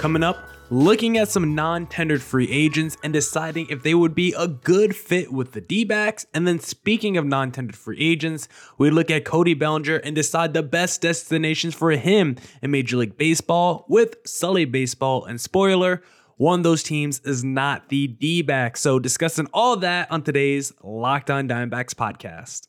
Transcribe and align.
Coming 0.00 0.22
up, 0.22 0.48
looking 0.70 1.18
at 1.18 1.28
some 1.28 1.54
non 1.54 1.86
tendered 1.86 2.22
free 2.22 2.50
agents 2.50 2.96
and 3.04 3.12
deciding 3.12 3.66
if 3.68 3.82
they 3.82 3.92
would 3.92 4.14
be 4.14 4.32
a 4.32 4.48
good 4.48 4.96
fit 4.96 5.30
with 5.30 5.52
the 5.52 5.60
D 5.60 5.84
backs. 5.84 6.24
And 6.32 6.48
then, 6.48 6.58
speaking 6.58 7.18
of 7.18 7.26
non 7.26 7.52
tendered 7.52 7.76
free 7.76 7.98
agents, 8.00 8.48
we 8.78 8.88
look 8.88 9.10
at 9.10 9.26
Cody 9.26 9.52
Bellinger 9.52 9.96
and 9.96 10.16
decide 10.16 10.54
the 10.54 10.62
best 10.62 11.02
destinations 11.02 11.74
for 11.74 11.90
him 11.90 12.36
in 12.62 12.70
Major 12.70 12.96
League 12.96 13.18
Baseball 13.18 13.84
with 13.90 14.16
Sully 14.24 14.64
Baseball. 14.64 15.26
And 15.26 15.38
spoiler, 15.38 16.02
one 16.38 16.60
of 16.60 16.64
those 16.64 16.82
teams 16.82 17.20
is 17.26 17.44
not 17.44 17.90
the 17.90 18.06
D 18.06 18.40
backs. 18.40 18.80
So, 18.80 18.98
discussing 18.98 19.48
all 19.52 19.76
that 19.76 20.10
on 20.10 20.22
today's 20.22 20.72
Locked 20.82 21.28
On 21.28 21.46
Diamondbacks 21.46 21.92
podcast. 21.92 22.68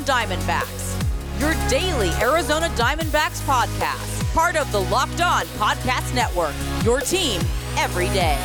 Diamondbacks, 0.00 1.00
your 1.40 1.54
daily 1.68 2.10
Arizona 2.20 2.68
Diamondbacks 2.70 3.40
podcast, 3.46 4.34
part 4.34 4.56
of 4.56 4.70
the 4.72 4.80
Locked 4.80 5.20
On 5.20 5.44
Podcast 5.58 6.14
Network, 6.14 6.54
your 6.84 7.00
team 7.00 7.40
every 7.76 8.06
day. 8.08 8.38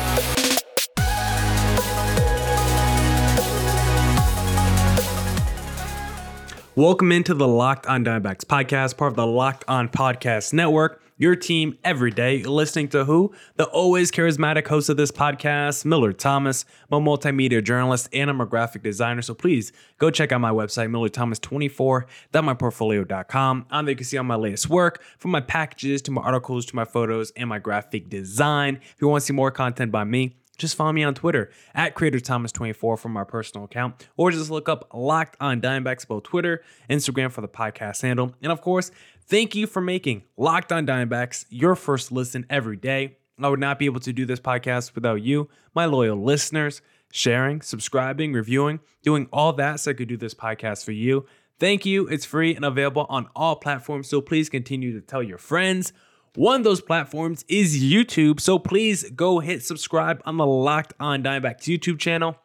Welcome 6.74 7.10
into 7.10 7.32
the 7.32 7.48
Locked 7.48 7.86
On 7.86 8.04
Diamondbacks 8.04 8.44
podcast, 8.44 8.98
part 8.98 9.12
of 9.12 9.16
the 9.16 9.26
Locked 9.26 9.64
On 9.66 9.88
Podcast 9.88 10.52
Network. 10.52 11.00
Your 11.18 11.34
team 11.34 11.78
every 11.82 12.10
day. 12.10 12.42
Listening 12.42 12.88
to 12.88 13.06
who? 13.06 13.32
The 13.56 13.64
always 13.64 14.10
charismatic 14.10 14.66
host 14.66 14.90
of 14.90 14.98
this 14.98 15.10
podcast, 15.10 15.86
Miller 15.86 16.12
Thomas. 16.12 16.66
I'm 16.92 17.06
a 17.06 17.10
multimedia 17.10 17.64
journalist 17.64 18.10
and 18.12 18.28
I'm 18.28 18.42
a 18.42 18.46
graphic 18.46 18.82
designer. 18.82 19.22
So 19.22 19.32
please 19.32 19.72
go 19.96 20.10
check 20.10 20.30
out 20.30 20.42
my 20.42 20.50
website, 20.50 20.90
millardthomas24.myportfolio.com. 20.90 23.66
On 23.70 23.84
there 23.86 23.92
you 23.92 23.96
can 23.96 24.04
see 24.04 24.18
all 24.18 24.24
my 24.24 24.34
latest 24.34 24.68
work, 24.68 25.02
from 25.16 25.30
my 25.30 25.40
packages 25.40 26.02
to 26.02 26.10
my 26.10 26.20
articles 26.20 26.66
to 26.66 26.76
my 26.76 26.84
photos 26.84 27.30
and 27.30 27.48
my 27.48 27.60
graphic 27.60 28.10
design. 28.10 28.78
If 28.82 28.96
you 29.00 29.08
want 29.08 29.22
to 29.22 29.26
see 29.26 29.32
more 29.32 29.50
content 29.50 29.90
by 29.90 30.04
me, 30.04 30.36
just 30.58 30.74
follow 30.74 30.92
me 30.92 31.04
on 31.04 31.14
Twitter 31.14 31.50
at 31.74 31.94
CreatorThomas24 31.94 32.98
for 32.98 33.08
my 33.08 33.24
personal 33.24 33.64
account, 33.64 34.08
or 34.16 34.30
just 34.30 34.50
look 34.50 34.68
up 34.68 34.88
Locked 34.94 35.36
on 35.40 35.60
Diamondbacks, 35.60 36.06
both 36.06 36.24
Twitter, 36.24 36.62
Instagram 36.88 37.30
for 37.30 37.42
the 37.42 37.48
podcast 37.48 38.02
handle. 38.02 38.34
And 38.42 38.50
of 38.50 38.62
course, 38.62 38.90
thank 39.26 39.54
you 39.54 39.66
for 39.66 39.80
making 39.80 40.24
Locked 40.36 40.72
on 40.72 40.86
Diamondbacks 40.86 41.46
your 41.48 41.74
first 41.74 42.12
listen 42.12 42.46
every 42.48 42.76
day. 42.76 43.16
I 43.38 43.48
would 43.48 43.60
not 43.60 43.78
be 43.78 43.84
able 43.84 44.00
to 44.00 44.12
do 44.12 44.24
this 44.24 44.40
podcast 44.40 44.94
without 44.94 45.22
you, 45.22 45.48
my 45.74 45.84
loyal 45.84 46.16
listeners, 46.16 46.80
sharing, 47.12 47.60
subscribing, 47.60 48.32
reviewing, 48.32 48.80
doing 49.02 49.28
all 49.32 49.52
that 49.54 49.80
so 49.80 49.90
I 49.90 49.94
could 49.94 50.08
do 50.08 50.16
this 50.16 50.34
podcast 50.34 50.84
for 50.84 50.92
you. 50.92 51.26
Thank 51.58 51.86
you. 51.86 52.06
It's 52.08 52.24
free 52.24 52.54
and 52.54 52.64
available 52.64 53.06
on 53.08 53.28
all 53.34 53.56
platforms, 53.56 54.08
so 54.08 54.20
please 54.20 54.48
continue 54.48 54.92
to 54.92 55.00
tell 55.00 55.22
your 55.22 55.38
friends. 55.38 55.92
One 56.34 56.60
of 56.60 56.64
those 56.64 56.82
platforms 56.82 57.44
is 57.48 57.82
YouTube, 57.82 58.40
so 58.40 58.58
please 58.58 59.10
go 59.10 59.38
hit 59.38 59.62
subscribe 59.62 60.22
on 60.26 60.36
the 60.36 60.46
Locked 60.46 60.92
On 61.00 61.22
Diamondbacks 61.22 61.62
YouTube 61.62 61.98
channel. 61.98 62.36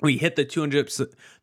We 0.00 0.16
hit 0.16 0.36
the 0.36 0.44
200 0.44 0.90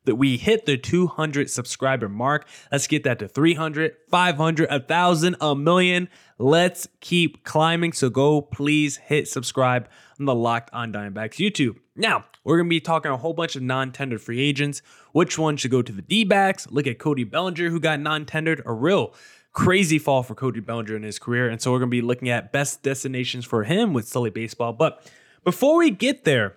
that 0.04 0.16
we 0.16 0.38
hit 0.38 0.64
the 0.64 0.78
200 0.78 1.50
subscriber 1.50 2.08
mark. 2.08 2.48
Let's 2.72 2.86
get 2.86 3.04
that 3.04 3.18
to 3.18 3.28
300, 3.28 3.96
500, 4.10 4.70
1000, 4.70 5.36
a 5.40 5.54
million. 5.54 6.08
Let's 6.38 6.88
keep 7.00 7.44
climbing. 7.44 7.92
So 7.92 8.08
go 8.08 8.40
please 8.40 8.96
hit 8.96 9.28
subscribe 9.28 9.88
on 10.18 10.24
the 10.24 10.34
Locked 10.34 10.70
On 10.72 10.90
Diamondbacks 10.90 11.34
YouTube. 11.34 11.76
Now, 11.94 12.24
we're 12.44 12.56
going 12.56 12.68
to 12.68 12.70
be 12.70 12.80
talking 12.80 13.10
a 13.10 13.16
whole 13.16 13.34
bunch 13.34 13.56
of 13.56 13.62
non-tendered 13.62 14.22
free 14.22 14.40
agents. 14.40 14.80
Which 15.12 15.38
one 15.38 15.56
should 15.56 15.70
go 15.70 15.82
to 15.82 15.92
the 15.92 16.02
D-backs? 16.02 16.70
Look 16.70 16.86
at 16.86 16.98
Cody 16.98 17.24
Bellinger 17.24 17.68
who 17.68 17.80
got 17.80 18.00
non-tendered, 18.00 18.62
a 18.64 18.72
real 18.72 19.14
crazy 19.52 19.98
fall 19.98 20.22
for 20.22 20.34
Cody 20.34 20.60
Bellinger 20.60 20.96
in 20.96 21.02
his 21.02 21.18
career. 21.18 21.48
And 21.48 21.60
so 21.60 21.72
we're 21.72 21.78
going 21.78 21.90
to 21.90 21.96
be 21.96 22.02
looking 22.02 22.30
at 22.30 22.52
best 22.52 22.82
destinations 22.82 23.44
for 23.44 23.64
him 23.64 23.92
with 23.92 24.08
Sully 24.08 24.30
Baseball. 24.30 24.72
But 24.72 25.10
before 25.44 25.78
we 25.78 25.90
get 25.90 26.24
there, 26.24 26.56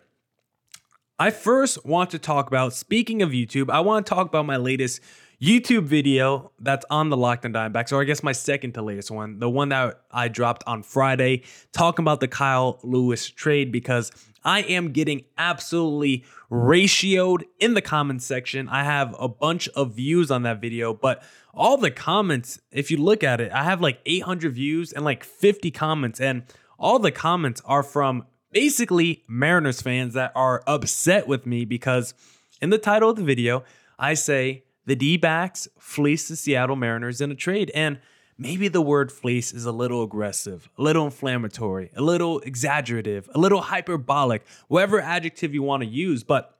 I 1.22 1.31
first 1.31 1.85
want 1.85 2.12
to 2.12 2.19
talk 2.19 2.47
about, 2.47 2.72
speaking 2.72 3.22
of 3.22 3.31
YouTube, 3.31 3.69
I 3.69 3.81
want 3.81 4.06
to 4.06 4.09
talk 4.09 4.28
about 4.28 4.46
my 4.46 4.56
latest 4.56 5.02
YouTube 5.41 5.84
video 5.84 6.53
that's 6.59 6.85
on 6.90 7.09
the 7.09 7.18
Locked 7.18 7.44
on 7.44 7.52
Diamondbacks, 7.52 7.91
or 7.91 8.00
I 8.00 8.06
guess 8.06 8.24
my 8.24 8.31
second 8.31 8.72
to 8.75 8.81
latest 8.81 9.12
one, 9.12 9.40
the 9.40 9.50
one 9.50 9.68
that 9.68 10.00
I 10.09 10.30
dropped 10.30 10.63
on 10.66 10.81
Friday, 10.81 11.44
talking 11.74 12.03
about 12.03 12.22
the 12.22 12.30
Kyle 12.30 12.80
Lewis 12.84 13.28
trade 13.30 13.69
because 13.69 14.13
I 14.46 14.62
am 14.62 14.94
getting 14.94 15.25
absolutely 15.38 16.24
ratioed 16.50 17.44
in 17.59 17.74
the 17.74 17.81
comments 17.81 18.25
section. 18.25 18.69
I 18.69 18.86
have 18.86 19.13
a 19.19 19.28
bunch 19.28 19.68
of 19.69 19.96
views 19.96 20.31
on 20.31 20.44
that 20.44 20.62
video, 20.62 20.94
but 20.94 21.22
all 21.53 21.75
the 21.75 21.91
comments, 21.91 22.62
if 22.72 22.90
you 22.90 22.96
look 22.96 23.25
at 23.25 23.41
it, 23.41 23.51
I 23.51 23.66
have 23.66 23.81
like 23.81 24.00
800 24.06 24.53
views 24.53 24.94
and 24.94 25.03
like 25.03 25.25
50 25.25 25.69
comments, 25.72 26.22
and 26.22 26.44
all 26.78 26.97
the 26.97 27.12
comments 27.12 27.62
are 27.66 27.84
from 27.84 28.25
basically 28.51 29.23
Mariners 29.27 29.81
fans 29.81 30.13
that 30.13 30.31
are 30.35 30.63
upset 30.67 31.27
with 31.27 31.45
me 31.45 31.65
because 31.65 32.13
in 32.61 32.69
the 32.69 32.77
title 32.77 33.09
of 33.09 33.15
the 33.15 33.23
video, 33.23 33.63
I 33.97 34.13
say 34.13 34.63
the 34.85 34.95
D 34.95 35.17
backs 35.17 35.67
fleece 35.77 36.27
the 36.27 36.35
Seattle 36.35 36.75
Mariners 36.75 37.21
in 37.21 37.31
a 37.31 37.35
trade. 37.35 37.71
And 37.75 37.99
maybe 38.38 38.67
the 38.67 38.81
word 38.81 39.11
fleece 39.11 39.53
is 39.53 39.65
a 39.65 39.71
little 39.71 40.03
aggressive, 40.03 40.69
a 40.77 40.81
little 40.81 41.05
inflammatory, 41.05 41.91
a 41.95 42.01
little 42.01 42.39
exaggerative, 42.39 43.29
a 43.33 43.39
little 43.39 43.61
hyperbolic, 43.61 44.45
whatever 44.67 44.99
adjective 44.99 45.53
you 45.53 45.63
want 45.63 45.83
to 45.83 45.89
use. 45.89 46.23
But 46.23 46.58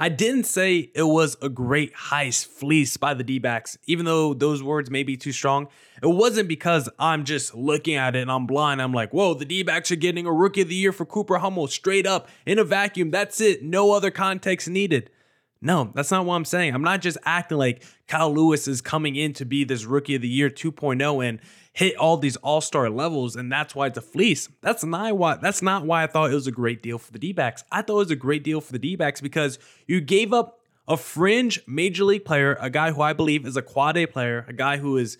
I 0.00 0.08
didn't 0.08 0.44
say 0.44 0.92
it 0.94 1.02
was 1.02 1.36
a 1.42 1.48
great 1.48 1.92
heist 1.92 2.46
fleece 2.46 2.96
by 2.96 3.14
the 3.14 3.24
D 3.24 3.40
backs, 3.40 3.76
even 3.86 4.04
though 4.06 4.32
those 4.32 4.62
words 4.62 4.90
may 4.90 5.02
be 5.02 5.16
too 5.16 5.32
strong. 5.32 5.66
It 6.00 6.06
wasn't 6.06 6.48
because 6.48 6.88
I'm 7.00 7.24
just 7.24 7.52
looking 7.52 7.96
at 7.96 8.14
it 8.14 8.20
and 8.20 8.30
I'm 8.30 8.46
blind. 8.46 8.80
I'm 8.80 8.92
like, 8.92 9.12
whoa, 9.12 9.34
the 9.34 9.44
D 9.44 9.64
backs 9.64 9.90
are 9.90 9.96
getting 9.96 10.24
a 10.24 10.32
rookie 10.32 10.60
of 10.60 10.68
the 10.68 10.76
year 10.76 10.92
for 10.92 11.04
Cooper 11.04 11.38
Hummel 11.38 11.66
straight 11.66 12.06
up 12.06 12.28
in 12.46 12.60
a 12.60 12.64
vacuum. 12.64 13.10
That's 13.10 13.40
it. 13.40 13.64
No 13.64 13.90
other 13.90 14.12
context 14.12 14.68
needed. 14.68 15.10
No, 15.60 15.90
that's 15.94 16.10
not 16.10 16.24
what 16.24 16.34
I'm 16.34 16.44
saying. 16.44 16.74
I'm 16.74 16.82
not 16.82 17.00
just 17.00 17.18
acting 17.24 17.58
like 17.58 17.82
Kyle 18.06 18.32
Lewis 18.32 18.68
is 18.68 18.80
coming 18.80 19.16
in 19.16 19.32
to 19.34 19.44
be 19.44 19.64
this 19.64 19.84
rookie 19.84 20.14
of 20.14 20.22
the 20.22 20.28
year 20.28 20.50
2.0 20.50 21.28
and 21.28 21.40
hit 21.72 21.96
all 21.96 22.16
these 22.16 22.36
all-star 22.36 22.88
levels 22.90 23.34
and 23.34 23.50
that's 23.50 23.74
why 23.74 23.88
it's 23.88 23.98
a 23.98 24.02
fleece. 24.02 24.48
That's 24.62 24.84
not 24.84 25.16
why 25.16 25.36
that's 25.36 25.62
not 25.62 25.84
why 25.84 26.04
I 26.04 26.06
thought 26.06 26.30
it 26.30 26.34
was 26.34 26.46
a 26.46 26.52
great 26.52 26.82
deal 26.82 26.98
for 26.98 27.10
the 27.10 27.18
D-backs. 27.18 27.64
I 27.72 27.82
thought 27.82 27.94
it 27.94 27.98
was 27.98 28.10
a 28.12 28.16
great 28.16 28.44
deal 28.44 28.60
for 28.60 28.72
the 28.72 28.78
D-backs 28.78 29.20
because 29.20 29.58
you 29.86 30.00
gave 30.00 30.32
up 30.32 30.60
a 30.86 30.96
fringe 30.96 31.60
major 31.66 32.04
league 32.04 32.24
player, 32.24 32.56
a 32.60 32.70
guy 32.70 32.92
who 32.92 33.02
I 33.02 33.12
believe 33.12 33.44
is 33.44 33.56
a 33.56 33.62
quad 33.62 33.96
A 33.96 34.06
player, 34.06 34.44
a 34.48 34.52
guy 34.52 34.78
who 34.78 34.96
is 34.96 35.18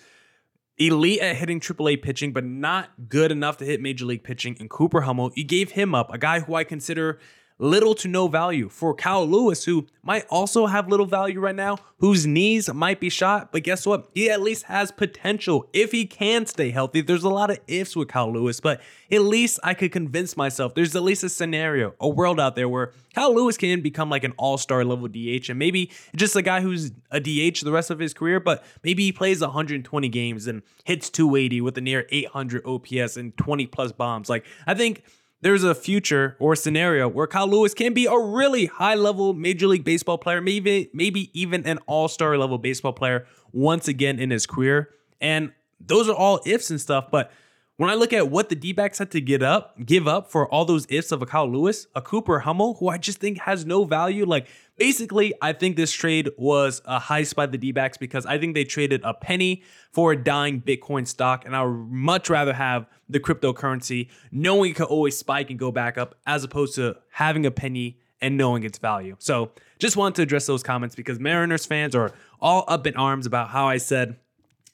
elite 0.78 1.20
at 1.20 1.36
hitting 1.36 1.60
AAA 1.60 2.00
pitching, 2.00 2.32
but 2.32 2.44
not 2.44 3.08
good 3.08 3.32
enough 3.32 3.58
to 3.58 3.64
hit 3.64 3.80
major 3.80 4.06
league 4.06 4.22
pitching 4.22 4.56
And 4.60 4.70
Cooper 4.70 5.02
Hummel. 5.02 5.32
You 5.34 5.44
gave 5.44 5.72
him 5.72 5.94
up, 5.94 6.12
a 6.12 6.18
guy 6.18 6.40
who 6.40 6.54
I 6.54 6.64
consider 6.64 7.18
little 7.58 7.94
to 7.94 8.08
no 8.08 8.28
value 8.28 8.68
for 8.68 8.94
Kyle 8.94 9.26
Lewis, 9.26 9.64
who 9.64 9.86
might 10.02 10.24
also 10.30 10.66
have 10.66 10.88
little 10.88 11.06
value 11.06 11.40
right 11.40 11.54
now, 11.54 11.76
whose 11.98 12.26
knees 12.26 12.72
might 12.72 13.00
be 13.00 13.10
shot. 13.10 13.52
But 13.52 13.64
guess 13.64 13.84
what? 13.84 14.08
He 14.14 14.30
at 14.30 14.40
least 14.40 14.64
has 14.64 14.92
potential 14.92 15.68
if 15.72 15.92
he 15.92 16.06
can 16.06 16.46
stay 16.46 16.70
healthy. 16.70 17.00
There's 17.00 17.24
a 17.24 17.28
lot 17.28 17.50
of 17.50 17.58
ifs 17.66 17.96
with 17.96 18.08
Kyle 18.08 18.32
Lewis, 18.32 18.60
but 18.60 18.80
at 19.10 19.22
least 19.22 19.58
I 19.64 19.74
could 19.74 19.92
convince 19.92 20.36
myself 20.36 20.74
there's 20.74 20.94
at 20.94 21.02
least 21.02 21.24
a 21.24 21.28
scenario, 21.28 21.94
a 22.00 22.08
world 22.08 22.38
out 22.38 22.54
there 22.54 22.68
where 22.68 22.92
Kyle 23.14 23.34
Lewis 23.34 23.56
can 23.56 23.80
become 23.80 24.08
like 24.08 24.24
an 24.24 24.34
all 24.36 24.58
star 24.58 24.84
level 24.84 25.08
DH 25.08 25.48
and 25.48 25.58
maybe 25.58 25.90
just 26.14 26.36
a 26.36 26.42
guy 26.42 26.60
who's 26.60 26.92
a 27.10 27.20
DH 27.20 27.60
the 27.62 27.72
rest 27.72 27.90
of 27.90 27.98
his 27.98 28.14
career, 28.14 28.38
but 28.38 28.64
maybe 28.84 29.02
he 29.02 29.12
plays 29.12 29.40
120 29.40 30.08
games 30.08 30.46
and 30.46 30.62
hits 30.84 31.10
280 31.10 31.60
with 31.60 31.76
a 31.76 31.80
near 31.80 32.06
800 32.10 32.64
OPS 32.64 33.16
and 33.16 33.36
20 33.36 33.66
plus 33.66 33.92
bombs. 33.92 34.28
Like, 34.28 34.44
I 34.66 34.74
think 34.74 35.02
there's 35.40 35.62
a 35.62 35.74
future 35.74 36.36
or 36.38 36.56
scenario 36.56 37.08
where 37.08 37.26
Kyle 37.26 37.48
Lewis 37.48 37.74
can 37.74 37.94
be 37.94 38.06
a 38.06 38.18
really 38.18 38.66
high 38.66 38.94
level 38.94 39.34
Major 39.34 39.66
League 39.66 39.84
Baseball 39.84 40.18
player, 40.18 40.40
maybe 40.40 40.90
maybe 40.92 41.30
even 41.38 41.64
an 41.66 41.78
All 41.86 42.08
Star 42.08 42.36
level 42.36 42.58
baseball 42.58 42.92
player 42.92 43.26
once 43.52 43.88
again 43.88 44.18
in 44.18 44.30
his 44.30 44.46
career. 44.46 44.90
And 45.20 45.52
those 45.80 46.08
are 46.08 46.14
all 46.14 46.40
ifs 46.44 46.70
and 46.70 46.80
stuff. 46.80 47.06
But 47.10 47.30
when 47.78 47.90
I 47.90 47.94
look 47.94 48.12
at 48.12 48.28
what 48.28 48.48
the 48.48 48.56
D 48.56 48.72
backs 48.72 48.98
had 48.98 49.12
to 49.12 49.20
get 49.20 49.40
up, 49.40 49.76
give 49.86 50.08
up 50.08 50.32
for 50.32 50.52
all 50.52 50.64
those 50.64 50.84
ifs 50.90 51.12
of 51.12 51.22
a 51.22 51.26
Kyle 51.26 51.50
Lewis, 51.50 51.86
a 51.94 52.02
Cooper 52.02 52.40
Hummel, 52.40 52.74
who 52.74 52.88
I 52.88 52.98
just 52.98 53.18
think 53.20 53.38
has 53.38 53.64
no 53.64 53.84
value, 53.84 54.26
like 54.26 54.48
basically, 54.76 55.32
I 55.40 55.52
think 55.52 55.76
this 55.76 55.92
trade 55.92 56.28
was 56.36 56.82
a 56.84 56.98
heist 56.98 57.36
by 57.36 57.46
the 57.46 57.56
D 57.56 57.70
backs 57.70 57.96
because 57.96 58.26
I 58.26 58.36
think 58.36 58.54
they 58.54 58.64
traded 58.64 59.02
a 59.04 59.14
penny 59.14 59.62
for 59.92 60.10
a 60.10 60.16
dying 60.16 60.60
Bitcoin 60.60 61.06
stock. 61.06 61.46
And 61.46 61.54
I 61.54 61.62
would 61.62 61.88
much 61.88 62.28
rather 62.28 62.52
have 62.52 62.88
the 63.08 63.20
cryptocurrency 63.20 64.08
knowing 64.32 64.72
it 64.72 64.74
could 64.74 64.88
always 64.88 65.16
spike 65.16 65.48
and 65.50 65.58
go 65.58 65.70
back 65.70 65.96
up 65.96 66.16
as 66.26 66.42
opposed 66.42 66.74
to 66.74 66.96
having 67.12 67.46
a 67.46 67.52
penny 67.52 68.00
and 68.20 68.36
knowing 68.36 68.64
its 68.64 68.78
value. 68.78 69.14
So 69.20 69.52
just 69.78 69.96
wanted 69.96 70.16
to 70.16 70.22
address 70.22 70.46
those 70.46 70.64
comments 70.64 70.96
because 70.96 71.20
Mariners 71.20 71.64
fans 71.64 71.94
are 71.94 72.10
all 72.40 72.64
up 72.66 72.88
in 72.88 72.96
arms 72.96 73.24
about 73.24 73.50
how 73.50 73.68
I 73.68 73.76
said 73.76 74.16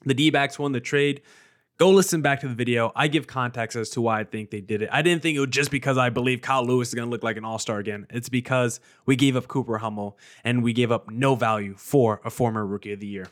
the 0.07 0.15
D 0.15 0.31
backs 0.31 0.59
won 0.59 0.73
the 0.73 0.81
trade. 0.81 1.21
Go 1.77 1.91
listen 1.91 2.23
back 2.23 2.39
to 2.41 2.49
the 2.49 2.55
video. 2.55 2.93
I 2.95 3.09
give 3.09 3.27
context 3.27 3.77
as 3.77 3.91
to 3.91 4.01
why 4.01 4.21
I 4.21 4.25
think 4.25 4.51
they 4.51 4.61
did 4.61 4.81
it. 4.81 4.89
I 4.93 5.03
didn't 5.03 5.23
think 5.23 5.37
it 5.37 5.41
was 5.41 5.51
just 5.51 5.73
because 5.73 5.99
I 5.99 6.09
believe 6.09 6.41
Kyle 6.41 6.65
Lewis 6.65 6.89
is 6.89 6.95
going 6.95 7.07
to 7.09 7.11
look 7.11 7.25
like 7.25 7.37
an 7.37 7.45
all 7.45 7.59
star 7.59 7.81
again. 7.81 8.07
It's 8.11 8.29
because 8.29 8.79
we 9.07 9.17
gave 9.17 9.35
up 9.35 9.49
Cooper 9.49 9.79
Hummel 9.79 10.17
and 10.45 10.63
we 10.63 10.73
gave 10.73 10.93
up 10.93 11.11
no 11.11 11.35
value 11.35 11.75
for 11.77 12.21
a 12.25 12.31
former 12.31 12.65
rookie 12.65 12.93
of 12.93 13.01
the 13.01 13.09
year. 13.09 13.27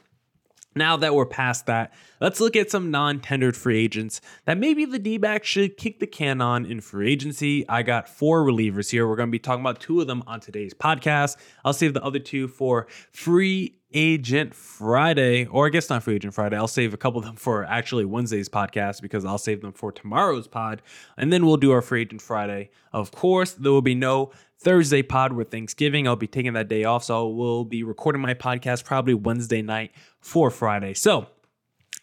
Now 0.75 0.97
that 0.97 1.15
we're 1.15 1.27
past 1.27 1.67
that, 1.67 1.93
let's 2.21 2.41
look 2.41 2.57
at 2.57 2.71
some 2.71 2.91
non 2.91 3.21
tendered 3.21 3.57
free 3.57 3.79
agents 3.79 4.21
that 4.47 4.59
maybe 4.59 4.85
the 4.85 4.99
D 4.99 5.19
backs 5.19 5.49
should 5.49 5.77
kick 5.77 6.01
the 6.01 6.07
can 6.07 6.41
on 6.41 6.65
in 6.65 6.81
free 6.81 7.13
agency. 7.13 7.69
I 7.69 7.83
got 7.83 8.09
four 8.09 8.43
relievers 8.45 8.91
here. 8.91 9.07
We're 9.07 9.17
going 9.17 9.29
to 9.29 9.33
be 9.33 9.39
talking 9.39 9.61
about 9.61 9.81
two 9.81 10.01
of 10.01 10.07
them 10.07 10.23
on 10.27 10.41
today's 10.41 10.75
podcast. 10.75 11.37
I'll 11.65 11.73
save 11.73 11.95
the 11.95 12.03
other 12.03 12.19
two 12.19 12.49
for 12.49 12.87
free 13.11 13.79
agent 13.95 14.55
Friday, 14.55 15.47
or 15.47 15.67
I 15.67 15.69
guess 15.71 15.91
not 15.91 16.03
free 16.03 16.15
agent 16.15 16.35
Friday. 16.35 16.57
I'll 16.57 16.69
save 16.69 16.95
a 16.95 16.97
couple 16.97 17.19
of 17.19 17.27
them 17.27 17.37
for 17.37 17.65
actually 17.65 18.05
Wednesday's 18.05 18.49
podcast 18.49 19.03
because 19.03 19.25
I'll 19.25 19.39
save 19.39 19.61
them 19.61 19.73
for 19.73 19.93
tomorrow's 19.93 20.49
pod. 20.49 20.83
And 21.17 21.33
then 21.33 21.47
we'll 21.47 21.57
do 21.57 21.73
our 21.73 21.83
free 21.83 22.03
agent 22.03 22.23
Friday. 22.23 22.71
Of 22.93 23.11
course, 23.11 23.53
there 23.53 23.73
will 23.73 23.83
be 23.83 23.95
no 23.95 24.33
Thursday 24.63 25.03
pod 25.03 25.33
with 25.33 25.51
Thanksgiving. 25.51 26.07
I'll 26.07 26.17
be 26.17 26.27
taking 26.27 26.53
that 26.53 26.69
day 26.69 26.85
off. 26.85 27.05
So 27.05 27.29
we'll 27.29 27.65
be 27.65 27.83
recording 27.83 28.23
my 28.23 28.35
podcast 28.35 28.85
probably 28.85 29.15
Wednesday 29.15 29.63
night 29.63 29.93
for 30.21 30.51
Friday. 30.51 30.95
So 30.95 31.27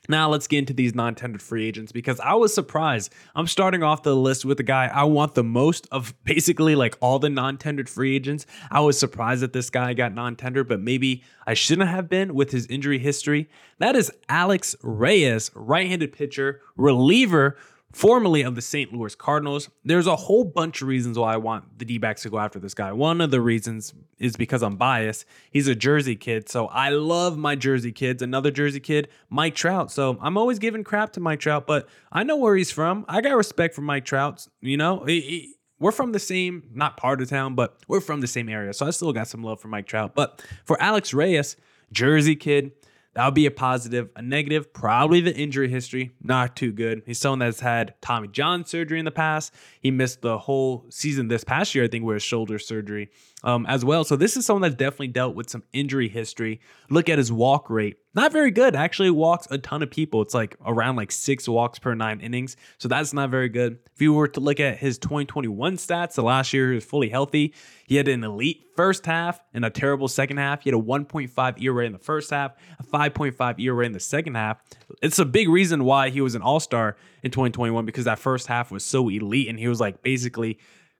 now 0.09 0.27
let's 0.27 0.47
get 0.47 0.57
into 0.57 0.73
these 0.73 0.95
non-tendered 0.95 1.41
free 1.41 1.67
agents 1.67 1.91
because 1.91 2.19
I 2.19 2.33
was 2.33 2.53
surprised. 2.53 3.13
I'm 3.35 3.45
starting 3.45 3.83
off 3.83 4.01
the 4.01 4.15
list 4.15 4.43
with 4.43 4.57
the 4.57 4.63
guy 4.63 4.87
I 4.87 5.03
want 5.03 5.35
the 5.35 5.43
most 5.43 5.87
of 5.91 6.13
basically 6.23 6.75
like 6.75 6.97
all 6.99 7.19
the 7.19 7.29
non-tendered 7.29 7.87
free 7.87 8.15
agents. 8.15 8.45
I 8.71 8.79
was 8.81 8.99
surprised 8.99 9.41
that 9.43 9.53
this 9.53 9.69
guy 9.69 9.93
got 9.93 10.13
non-tendered, 10.13 10.67
but 10.67 10.81
maybe 10.81 11.23
I 11.45 11.53
shouldn't 11.53 11.89
have 11.89 12.09
been 12.09 12.33
with 12.33 12.51
his 12.51 12.65
injury 12.67 12.97
history. 12.97 13.49
That 13.77 13.95
is 13.95 14.11
Alex 14.27 14.75
Reyes, 14.81 15.51
right-handed 15.53 16.11
pitcher, 16.11 16.61
reliever 16.75 17.55
formerly 17.91 18.43
of 18.43 18.55
the 18.55 18.61
St. 18.61 18.93
Louis 18.93 19.15
Cardinals. 19.15 19.69
There's 19.83 20.07
a 20.07 20.15
whole 20.15 20.43
bunch 20.43 20.81
of 20.81 20.87
reasons 20.87 21.17
why 21.17 21.33
I 21.33 21.37
want 21.37 21.79
the 21.79 21.85
D 21.85 21.97
backs 21.97 22.21
to 22.23 22.29
go 22.29 22.39
after 22.39 22.59
this 22.59 22.73
guy. 22.73 22.91
One 22.91 23.21
of 23.21 23.31
the 23.31 23.41
reasons 23.41 23.93
is 24.17 24.35
because 24.35 24.61
I'm 24.61 24.75
biased. 24.75 25.25
He's 25.51 25.67
a 25.67 25.75
Jersey 25.75 26.15
kid, 26.15 26.49
so 26.49 26.67
I 26.67 26.89
love 26.89 27.37
my 27.37 27.55
Jersey 27.55 27.91
kids. 27.91 28.21
Another 28.21 28.51
Jersey 28.51 28.79
kid, 28.79 29.09
Mike 29.29 29.55
Trout. 29.55 29.91
So 29.91 30.17
I'm 30.21 30.37
always 30.37 30.59
giving 30.59 30.83
crap 30.83 31.13
to 31.13 31.19
Mike 31.19 31.39
Trout, 31.39 31.65
but 31.65 31.87
I 32.11 32.23
know 32.23 32.37
where 32.37 32.55
he's 32.55 32.71
from. 32.71 33.05
I 33.07 33.21
got 33.21 33.35
respect 33.35 33.75
for 33.75 33.81
Mike 33.81 34.05
Trout. 34.05 34.47
You 34.61 34.77
know, 34.77 35.03
he, 35.05 35.21
he, 35.21 35.55
we're 35.79 35.91
from 35.91 36.11
the 36.11 36.19
same, 36.19 36.69
not 36.73 36.97
part 36.97 37.21
of 37.21 37.29
town, 37.29 37.55
but 37.55 37.77
we're 37.87 38.01
from 38.01 38.21
the 38.21 38.27
same 38.27 38.49
area. 38.49 38.73
So 38.73 38.85
I 38.85 38.91
still 38.91 39.13
got 39.13 39.27
some 39.27 39.43
love 39.43 39.59
for 39.59 39.69
Mike 39.69 39.87
Trout. 39.87 40.13
But 40.13 40.45
for 40.65 40.79
Alex 40.81 41.13
Reyes, 41.13 41.55
Jersey 41.91 42.35
kid, 42.35 42.71
that 43.19 43.25
would 43.25 43.33
be 43.33 43.47
a 43.47 43.51
positive. 43.51 44.07
A 44.15 44.21
negative, 44.21 44.71
probably 44.71 45.19
the 45.19 45.35
injury 45.35 45.67
history. 45.67 46.13
Not 46.23 46.55
too 46.55 46.71
good. 46.71 47.03
He's 47.05 47.19
someone 47.19 47.39
that's 47.39 47.59
had 47.59 47.95
Tommy 47.99 48.29
John 48.29 48.63
surgery 48.63 48.97
in 48.97 49.03
the 49.03 49.11
past. 49.11 49.53
He 49.81 49.91
missed 49.91 50.21
the 50.21 50.37
whole 50.37 50.85
season 50.89 51.27
this 51.27 51.43
past 51.43 51.75
year, 51.75 51.83
I 51.83 51.89
think, 51.89 52.05
with 52.05 52.23
shoulder 52.23 52.57
surgery 52.57 53.09
um, 53.43 53.65
as 53.67 53.85
well. 53.85 54.03
So 54.03 54.15
this 54.15 54.35
is 54.35 54.45
someone 54.45 54.61
that's 54.61 54.75
definitely 54.75 55.07
dealt 55.07 55.35
with 55.35 55.49
some 55.49 55.63
injury 55.73 56.09
history. 56.09 56.59
Look 56.89 57.09
at 57.09 57.17
his 57.17 57.31
walk 57.31 57.69
rate. 57.69 57.97
Not 58.15 58.33
very 58.33 58.51
good. 58.51 58.75
Actually 58.75 59.11
walks 59.11 59.47
a 59.51 59.57
ton 59.57 59.83
of 59.83 59.91
people. 59.91 60.21
It's 60.21 60.33
like 60.33 60.57
around 60.65 60.95
like 60.95 61.11
six 61.11 61.47
walks 61.47 61.79
per 61.79 61.93
nine 61.93 62.19
innings. 62.21 62.57
So 62.79 62.87
that's 62.87 63.13
not 63.13 63.29
very 63.29 63.49
good. 63.49 63.79
If 63.93 64.01
you 64.01 64.13
were 64.13 64.27
to 64.29 64.39
look 64.39 64.59
at 64.59 64.77
his 64.77 64.97
2021 64.97 65.77
stats, 65.77 66.15
the 66.15 66.23
last 66.23 66.51
year 66.51 66.69
he 66.69 66.75
was 66.75 66.85
fully 66.85 67.09
healthy. 67.09 67.53
He 67.85 67.95
had 67.95 68.07
an 68.07 68.23
elite 68.23 68.65
first 68.75 69.05
half 69.05 69.39
and 69.53 69.63
a 69.63 69.69
terrible 69.69 70.07
second 70.07 70.37
half. 70.37 70.63
He 70.63 70.69
had 70.69 70.79
a 70.79 70.81
1.5 70.81 71.61
ERA 71.61 71.85
in 71.85 71.91
the 71.91 71.99
first 71.99 72.31
half, 72.31 72.53
a 72.79 72.83
5.5 72.83 73.59
ERA 73.59 73.85
in 73.85 73.91
the 73.91 73.99
second 73.99 74.35
half. 74.35 74.61
It's 75.01 75.19
a 75.19 75.25
big 75.25 75.47
reason 75.47 75.83
why 75.83 76.09
he 76.09 76.21
was 76.21 76.33
an 76.33 76.41
all-star 76.41 76.97
in 77.23 77.31
2021 77.31 77.85
because 77.85 78.05
that 78.05 78.19
first 78.19 78.47
half 78.47 78.71
was 78.71 78.83
so 78.83 79.07
elite 79.09 79.49
and 79.49 79.59
he 79.59 79.67
was 79.67 79.79
like 79.79 80.01
basically 80.01 80.59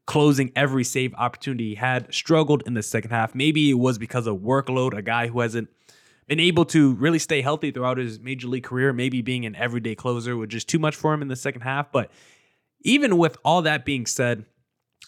closing 0.10 0.52
every 0.56 0.84
save 0.84 1.14
opportunity 1.14 1.70
he 1.70 1.76
had, 1.76 2.12
struggled 2.12 2.64
in 2.66 2.74
the 2.74 2.82
second 2.82 3.12
half. 3.12 3.36
Maybe 3.36 3.70
it 3.70 3.76
was 3.76 4.00
because 4.00 4.26
of 4.26 4.38
workload, 4.38 4.98
a 4.98 5.04
guy 5.04 5.28
who 5.28 5.42
hasn't 5.42 5.70
been 6.28 6.40
able 6.40 6.66
to 6.66 6.96
really 6.96 7.20
stay 7.20 7.44
healthy 7.44 7.70
throughout 7.70 8.00
his 8.00 8.20
major 8.20 8.48
league 8.48 8.64
career. 8.64 8.92
Maybe 8.92 9.22
being 9.22 9.46
an 9.46 9.56
everyday 9.56 9.94
closer 9.94 10.36
was 10.36 10.50
just 10.50 10.68
too 10.68 10.80
much 10.80 10.96
for 10.96 11.14
him 11.14 11.22
in 11.22 11.28
the 11.28 11.36
second 11.36 11.62
half. 11.62 11.92
But 11.92 12.10
even 12.82 13.20
with 13.20 13.38
all 13.46 13.62
that 13.62 13.86
being 13.86 14.08
said, 14.08 14.46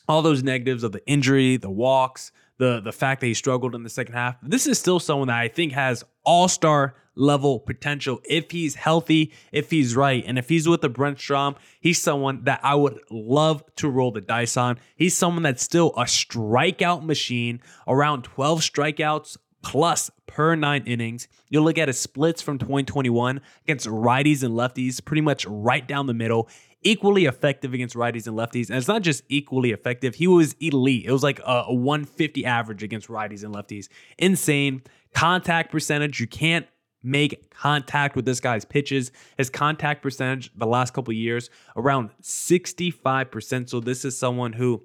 all 0.07 0.21
those 0.21 0.44
negatives 0.44 0.83
of 0.83 0.92
the 0.92 1.03
injury, 1.07 1.57
the 1.57 1.71
walks, 1.71 2.31
the 2.59 2.80
the 2.80 2.92
fact 2.92 3.21
that 3.21 3.27
he 3.27 3.33
struggled 3.33 3.74
in 3.74 3.81
the 3.81 3.89
second 3.89 4.13
half, 4.13 4.36
this 4.44 4.68
is 4.68 4.77
still 4.77 5.00
someone 5.00 5.30
that 5.30 5.39
I 5.39 5.48
think 5.48 5.74
has 5.74 6.03
all-star 6.24 6.94
level 7.16 7.60
potential 7.60 8.19
if 8.25 8.52
he's 8.52 8.75
healthy, 8.75 9.31
if 9.52 9.69
he's 9.69 9.96
right, 9.96 10.24
and 10.25 10.38
if 10.38 10.50
he's 10.50 10.68
with 10.68 10.81
the 10.81 10.90
Brent 10.90 11.19
Strom, 11.19 11.56
he's 11.80 12.02
someone 12.02 12.44
that 12.46 12.60
I 12.63 12.75
would 12.75 13.00
love 13.10 13.63
to 13.78 13.90
roll 13.90 14.12
the 14.12 14.22
dice 14.22 14.58
on. 14.58 14.80
He's 14.96 15.18
someone 15.18 15.44
that's 15.44 15.63
still 15.63 15.92
a 15.98 16.04
strikeout 16.04 17.04
machine, 17.04 17.62
around 17.88 18.24
12 18.24 18.62
strikeouts 18.62 19.38
plus 19.62 20.10
per 20.28 20.56
nine 20.56 20.84
innings. 20.86 21.28
You'll 21.50 21.63
look 21.63 21.78
at 21.78 21.88
his 21.88 22.00
splits 22.00 22.42
from 22.42 22.58
2021 22.58 23.42
against 23.63 23.88
righties 23.88 24.44
and 24.44 24.54
lefties, 24.54 25.04
pretty 25.04 25.22
much 25.22 25.46
right 25.46 25.88
down 25.88 26.08
the 26.08 26.13
middle. 26.13 26.50
Equally 26.84 27.25
effective 27.25 27.75
against 27.75 27.96
righties 27.96 28.25
and 28.25 28.36
lefties. 28.36 28.69
And 28.69 28.78
it's 28.78 28.88
not 28.88 29.04
just 29.04 29.24
equally 29.30 29.72
effective, 29.72 30.16
he 30.16 30.28
was 30.28 30.56
elite. 30.60 31.06
It 31.06 31.12
was 31.12 31.22
like 31.22 31.40
a, 31.40 31.66
a 31.68 31.74
150 31.74 32.44
average 32.44 32.81
against 32.81 33.08
righties 33.08 33.44
and 33.44 33.54
lefties. 33.54 33.88
Insane. 34.18 34.81
Contact 35.13 35.72
percentage, 35.72 36.22
you 36.22 36.28
can't 36.28 36.66
make 37.03 37.50
contact 37.51 38.15
with 38.15 38.25
this 38.25 38.39
guy's 38.39 38.65
pitches. 38.65 39.12
His 39.38 39.50
contact 39.50 40.01
percentage 40.01 40.51
the 40.56 40.68
last 40.68 40.94
couple 40.94 41.13
years 41.13 41.50
around 41.75 42.12
65%. 42.21 43.69
So 43.69 43.80
this 43.80 44.06
is 44.06 44.18
someone 44.18 44.53
who 44.53 44.83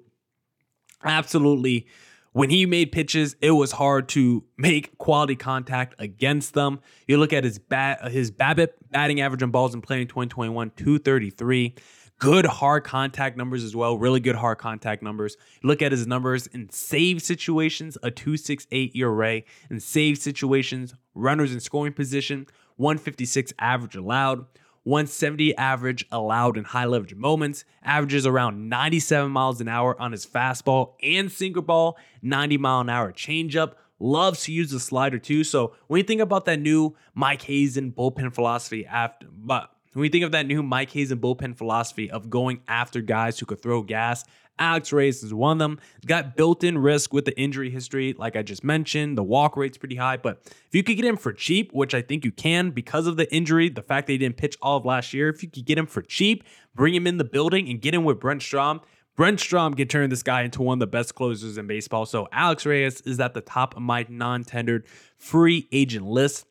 absolutely 1.03 1.87
when 2.33 2.51
he 2.51 2.67
made 2.67 2.91
pitches, 2.91 3.35
it 3.41 3.49
was 3.49 3.71
hard 3.71 4.09
to 4.09 4.43
make 4.57 4.95
quality 4.99 5.35
contact 5.35 5.95
against 5.97 6.53
them. 6.53 6.81
You 7.07 7.17
look 7.17 7.33
at 7.33 7.43
his 7.43 7.57
bat 7.57 8.11
his 8.11 8.29
BABIP 8.29 8.69
batting 8.91 9.21
average 9.21 9.41
on 9.41 9.49
balls 9.49 9.73
in 9.73 9.81
play 9.81 10.01
in 10.01 10.07
2021, 10.07 10.71
233 10.75 11.73
good 12.19 12.45
hard 12.45 12.83
contact 12.83 13.37
numbers 13.37 13.63
as 13.63 13.75
well. 13.75 13.97
Really 13.97 14.19
good 14.19 14.35
hard 14.35 14.57
contact 14.57 15.03
numbers. 15.03 15.37
Look 15.63 15.81
at 15.81 15.91
his 15.91 16.07
numbers 16.07 16.47
in 16.47 16.69
save 16.69 17.21
situations, 17.21 17.97
a 18.01 18.11
268 18.11 18.95
ERA. 18.95 19.41
In 19.69 19.79
save 19.79 20.17
situations, 20.17 20.93
runners 21.13 21.53
in 21.53 21.59
scoring 21.59 21.93
position, 21.93 22.47
156 22.77 23.53
average 23.59 23.95
allowed. 23.95 24.45
170 24.83 25.53
average 25.57 26.05
allowed 26.13 26.55
in 26.55 26.63
high 26.63 26.85
leverage 26.85 27.13
moments, 27.13 27.65
averages 27.83 28.25
around 28.25 28.69
97 28.69 29.29
miles 29.29 29.59
an 29.59 29.67
hour 29.67 29.99
on 30.01 30.13
his 30.13 30.25
fastball 30.25 30.93
and 31.03 31.29
sinker 31.29 31.61
ball, 31.61 31.97
90 32.21 32.57
mile 32.57 32.79
an 32.79 32.89
hour 32.89 33.11
changeup. 33.11 33.73
Loves 33.99 34.43
to 34.43 34.53
use 34.53 34.71
the 34.71 34.79
slider 34.79 35.19
too. 35.19 35.43
So 35.43 35.73
when 35.87 35.97
you 35.97 36.05
think 36.05 36.21
about 36.21 36.45
that 36.45 36.61
new 36.61 36.95
Mike 37.13 37.41
Hazen 37.41 37.91
bullpen 37.91 38.33
philosophy 38.33 38.85
after, 38.85 39.27
but 39.29 39.71
when 39.93 40.01
we 40.01 40.09
think 40.09 40.23
of 40.23 40.31
that 40.31 40.45
new 40.45 40.63
Mike 40.63 40.91
Hazen 40.91 41.19
bullpen 41.19 41.55
philosophy 41.55 42.09
of 42.09 42.29
going 42.29 42.61
after 42.67 43.01
guys 43.01 43.39
who 43.39 43.45
could 43.45 43.61
throw 43.61 43.81
gas, 43.81 44.23
Alex 44.59 44.91
Reyes 44.91 45.23
is 45.23 45.33
one 45.33 45.53
of 45.53 45.59
them. 45.59 45.79
Got 46.05 46.35
built 46.35 46.63
in 46.63 46.77
risk 46.77 47.13
with 47.13 47.25
the 47.25 47.39
injury 47.39 47.69
history, 47.69 48.13
like 48.17 48.35
I 48.35 48.41
just 48.41 48.63
mentioned. 48.63 49.17
The 49.17 49.23
walk 49.23 49.55
rate's 49.55 49.77
pretty 49.77 49.95
high, 49.95 50.17
but 50.17 50.41
if 50.45 50.73
you 50.73 50.83
could 50.83 50.95
get 50.95 51.05
him 51.05 51.17
for 51.17 51.33
cheap, 51.33 51.71
which 51.73 51.93
I 51.93 52.01
think 52.01 52.25
you 52.25 52.31
can 52.31 52.71
because 52.71 53.07
of 53.07 53.17
the 53.17 53.31
injury, 53.33 53.69
the 53.69 53.83
fact 53.83 54.07
that 54.07 54.13
he 54.13 54.17
didn't 54.17 54.37
pitch 54.37 54.57
all 54.61 54.77
of 54.77 54.85
last 54.85 55.13
year, 55.13 55.29
if 55.29 55.43
you 55.43 55.49
could 55.49 55.65
get 55.65 55.77
him 55.77 55.87
for 55.87 56.01
cheap, 56.01 56.43
bring 56.75 56.95
him 56.95 57.07
in 57.07 57.17
the 57.17 57.23
building 57.23 57.69
and 57.69 57.81
get 57.81 57.93
him 57.93 58.03
with 58.03 58.19
Brent 58.19 58.41
Strom, 58.41 58.81
Brent 59.17 59.39
Strom 59.39 59.73
can 59.73 59.87
turn 59.87 60.11
this 60.11 60.21
guy 60.21 60.43
into 60.43 60.61
one 60.61 60.75
of 60.75 60.79
the 60.79 60.87
best 60.87 61.15
closers 61.15 61.57
in 61.57 61.65
baseball. 61.65 62.05
So 62.05 62.27
Alex 62.31 62.67
Reyes 62.67 63.01
is 63.01 63.19
at 63.19 63.33
the 63.33 63.41
top 63.41 63.75
of 63.75 63.81
my 63.81 64.05
non 64.07 64.43
tendered 64.43 64.85
free 65.17 65.67
agent 65.71 66.05
list. 66.05 66.45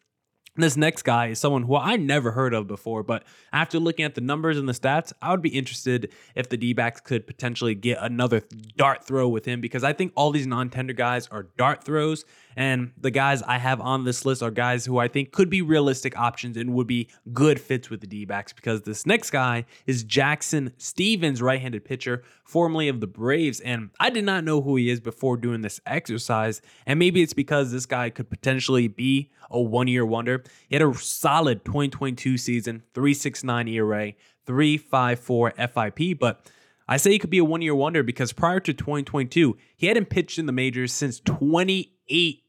This 0.57 0.77
next 0.77 1.03
guy 1.03 1.29
is 1.29 1.39
someone 1.39 1.65
who 1.65 1.77
I 1.77 1.97
never 1.97 2.33
heard 2.33 2.55
of 2.55 2.67
before, 2.67 3.03
but 3.03 3.25
after 3.53 3.79
looking 3.79 4.07
at 4.07 4.15
the 4.15 4.23
numbers 4.23 4.57
and 4.57 4.67
the 4.67 4.73
stats, 4.73 5.13
I 5.21 5.31
would 5.31 5.43
be 5.43 5.51
interested 5.51 6.13
if 6.35 6.49
the 6.49 6.57
D 6.57 6.73
backs 6.73 7.01
could 7.01 7.27
potentially 7.27 7.75
get 7.75 7.99
another 8.01 8.43
dart 8.77 9.05
throw 9.05 9.29
with 9.29 9.45
him 9.45 9.61
because 9.61 9.85
I 9.85 9.93
think 9.93 10.13
all 10.15 10.31
these 10.31 10.47
non 10.47 10.71
tender 10.71 10.95
guys 10.95 11.29
are 11.29 11.49
dart 11.59 11.85
throws. 11.85 12.25
And 12.57 12.93
the 12.99 13.11
guys 13.11 13.43
I 13.43 13.59
have 13.59 13.83
on 13.83 14.05
this 14.05 14.25
list 14.25 14.43
are 14.43 14.51
guys 14.51 14.87
who 14.87 14.97
I 14.97 15.09
think 15.09 15.31
could 15.31 15.51
be 15.51 15.61
realistic 15.61 16.19
options 16.19 16.57
and 16.57 16.73
would 16.73 16.87
be 16.87 17.11
good 17.33 17.61
fits 17.61 17.91
with 17.91 18.01
the 18.01 18.07
D 18.07 18.25
backs 18.25 18.55
because 18.55 18.83
this 18.83 19.05
next 19.05 19.31
guy 19.31 19.67
is 19.87 20.03
Jackson 20.03 20.73
Stephens, 20.79 21.43
right 21.43 21.61
handed 21.61 21.85
pitcher, 21.85 22.25
formerly 22.45 22.89
of 22.89 23.01
the 23.01 23.07
Braves. 23.07 23.61
And 23.61 23.91
I 24.01 24.09
did 24.09 24.25
not 24.25 24.43
know 24.43 24.63
who 24.63 24.77
he 24.77 24.89
is 24.89 25.01
before 25.01 25.37
doing 25.37 25.61
this 25.61 25.81
exercise. 25.85 26.63
And 26.87 26.99
maybe 26.99 27.23
it's 27.23 27.35
because 27.35 27.73
this 27.73 27.85
guy 27.85 28.09
could 28.09 28.31
potentially 28.31 28.89
be 28.89 29.31
a 29.51 29.61
one 29.61 29.87
year 29.87 30.07
wonder. 30.07 30.43
He 30.69 30.77
had 30.77 30.83
a 30.83 30.95
solid 30.95 31.65
2022 31.67 32.39
season, 32.39 32.83
369 32.95 33.69
ERA, 33.69 34.13
354 34.47 35.51
FIP, 35.51 36.19
but 36.19 36.51
I 36.89 36.97
say 36.97 37.11
he 37.11 37.19
could 37.19 37.31
be 37.31 37.39
a 37.39 37.45
one 37.45 37.63
year 37.63 37.75
wonder 37.75 38.03
because 38.03 38.33
prior 38.33 38.61
to 38.61 38.73
2022, 38.73 39.57
he 39.77 39.89
hadn't 39.89 40.09
pitched 40.09 40.39
in 40.39 40.47
the 40.47 40.53
majors 40.53 40.93
since 40.93 41.21
2018. 41.21 42.43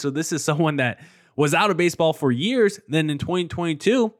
So 0.00 0.10
this 0.10 0.32
is 0.32 0.44
someone 0.44 0.76
that 0.76 1.00
was 1.36 1.54
out 1.54 1.70
of 1.70 1.76
baseball 1.76 2.12
for 2.12 2.30
years. 2.30 2.80
Then 2.88 3.10
in 3.10 3.18
2022, 3.18 4.12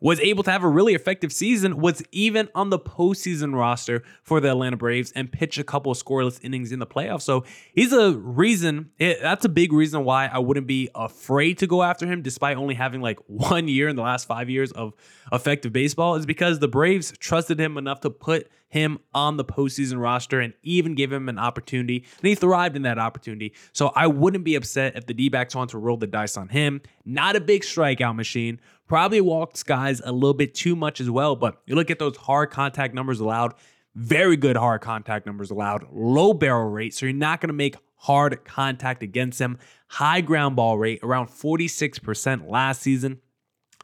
was 0.00 0.20
able 0.20 0.42
to 0.42 0.50
have 0.50 0.62
a 0.62 0.68
really 0.68 0.94
effective 0.94 1.32
season, 1.32 1.78
was 1.78 2.02
even 2.12 2.48
on 2.54 2.70
the 2.70 2.78
postseason 2.78 3.54
roster 3.54 4.02
for 4.22 4.40
the 4.40 4.50
Atlanta 4.50 4.76
Braves 4.76 5.12
and 5.12 5.30
pitch 5.30 5.58
a 5.58 5.64
couple 5.64 5.90
of 5.92 5.98
scoreless 5.98 6.38
innings 6.42 6.72
in 6.72 6.78
the 6.78 6.86
playoffs. 6.86 7.22
So 7.22 7.44
he's 7.74 7.92
a 7.92 8.12
reason, 8.12 8.90
eh, 9.00 9.14
that's 9.22 9.44
a 9.44 9.48
big 9.48 9.72
reason 9.72 10.04
why 10.04 10.26
I 10.26 10.38
wouldn't 10.38 10.66
be 10.66 10.90
afraid 10.94 11.58
to 11.58 11.66
go 11.66 11.82
after 11.82 12.06
him, 12.06 12.22
despite 12.22 12.56
only 12.56 12.74
having 12.74 13.00
like 13.00 13.18
one 13.26 13.68
year 13.68 13.88
in 13.88 13.96
the 13.96 14.02
last 14.02 14.26
five 14.26 14.50
years 14.50 14.72
of 14.72 14.94
effective 15.32 15.72
baseball, 15.72 16.16
is 16.16 16.26
because 16.26 16.58
the 16.58 16.68
Braves 16.68 17.12
trusted 17.18 17.58
him 17.58 17.78
enough 17.78 18.00
to 18.00 18.10
put 18.10 18.48
him 18.74 18.98
on 19.14 19.36
the 19.36 19.44
postseason 19.44 20.00
roster 20.00 20.40
and 20.40 20.52
even 20.64 20.96
give 20.96 21.12
him 21.12 21.28
an 21.28 21.38
opportunity. 21.38 22.04
And 22.18 22.28
he 22.28 22.34
thrived 22.34 22.74
in 22.74 22.82
that 22.82 22.98
opportunity. 22.98 23.54
So 23.72 23.92
I 23.94 24.08
wouldn't 24.08 24.42
be 24.42 24.56
upset 24.56 24.96
if 24.96 25.06
the 25.06 25.14
D 25.14 25.28
backs 25.28 25.54
want 25.54 25.70
to 25.70 25.78
roll 25.78 25.96
the 25.96 26.08
dice 26.08 26.36
on 26.36 26.48
him. 26.48 26.82
Not 27.04 27.36
a 27.36 27.40
big 27.40 27.62
strikeout 27.62 28.16
machine. 28.16 28.60
Probably 28.86 29.20
walks 29.20 29.62
guys 29.62 30.00
a 30.04 30.12
little 30.12 30.34
bit 30.34 30.54
too 30.54 30.76
much 30.76 31.00
as 31.00 31.10
well. 31.10 31.36
But 31.36 31.60
you 31.66 31.74
look 31.74 31.90
at 31.90 31.98
those 31.98 32.16
hard 32.16 32.50
contact 32.50 32.94
numbers 32.94 33.20
allowed, 33.20 33.54
very 33.94 34.36
good 34.36 34.56
hard 34.56 34.82
contact 34.82 35.26
numbers 35.26 35.50
allowed, 35.50 35.86
low 35.92 36.34
barrel 36.34 36.68
rate. 36.68 36.94
So 36.94 37.06
you're 37.06 37.14
not 37.14 37.40
going 37.40 37.48
to 37.48 37.54
make 37.54 37.76
hard 37.96 38.44
contact 38.44 39.02
against 39.02 39.40
him. 39.40 39.58
High 39.88 40.20
ground 40.20 40.56
ball 40.56 40.78
rate, 40.78 41.00
around 41.02 41.28
46% 41.28 42.50
last 42.50 42.82
season, 42.82 43.20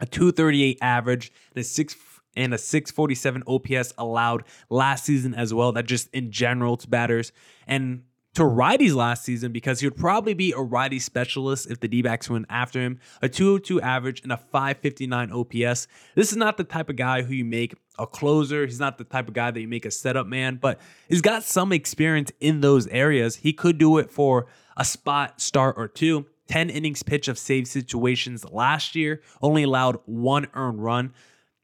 a 0.00 0.06
238 0.06 0.78
average, 0.82 1.32
and 1.54 1.60
a 1.60 1.64
6 1.64 1.96
and 2.36 2.54
a 2.54 2.58
647 2.58 3.42
OPS 3.46 3.92
allowed 3.98 4.44
last 4.68 5.04
season 5.04 5.34
as 5.34 5.52
well. 5.52 5.72
That 5.72 5.86
just 5.86 6.08
in 6.14 6.30
general 6.30 6.76
to 6.76 6.88
batters. 6.88 7.32
And 7.66 8.04
to 8.34 8.42
righties 8.42 8.94
last 8.94 9.24
season 9.24 9.50
because 9.52 9.80
he 9.80 9.86
would 9.86 9.96
probably 9.96 10.34
be 10.34 10.52
a 10.52 10.60
righty 10.60 10.98
specialist 10.98 11.70
if 11.70 11.80
the 11.80 11.88
D 11.88 12.02
backs 12.02 12.30
went 12.30 12.46
after 12.48 12.80
him. 12.80 13.00
A 13.22 13.28
202 13.28 13.80
average 13.80 14.22
and 14.22 14.32
a 14.32 14.36
559 14.36 15.32
OPS. 15.32 15.88
This 16.14 16.30
is 16.30 16.36
not 16.36 16.56
the 16.56 16.64
type 16.64 16.88
of 16.88 16.96
guy 16.96 17.22
who 17.22 17.34
you 17.34 17.44
make 17.44 17.74
a 17.98 18.06
closer. 18.06 18.64
He's 18.64 18.80
not 18.80 18.98
the 18.98 19.04
type 19.04 19.28
of 19.28 19.34
guy 19.34 19.50
that 19.50 19.60
you 19.60 19.68
make 19.68 19.84
a 19.84 19.90
setup 19.90 20.26
man, 20.26 20.58
but 20.60 20.80
he's 21.08 21.20
got 21.20 21.42
some 21.42 21.72
experience 21.72 22.30
in 22.40 22.60
those 22.60 22.86
areas. 22.88 23.36
He 23.36 23.52
could 23.52 23.78
do 23.78 23.98
it 23.98 24.10
for 24.10 24.46
a 24.76 24.84
spot 24.84 25.40
start 25.40 25.74
or 25.76 25.88
two. 25.88 26.26
10 26.48 26.68
innings 26.68 27.04
pitch 27.04 27.28
of 27.28 27.38
save 27.38 27.68
situations 27.68 28.44
last 28.44 28.96
year, 28.96 29.22
only 29.40 29.62
allowed 29.62 30.00
one 30.06 30.48
earned 30.54 30.82
run. 30.82 31.12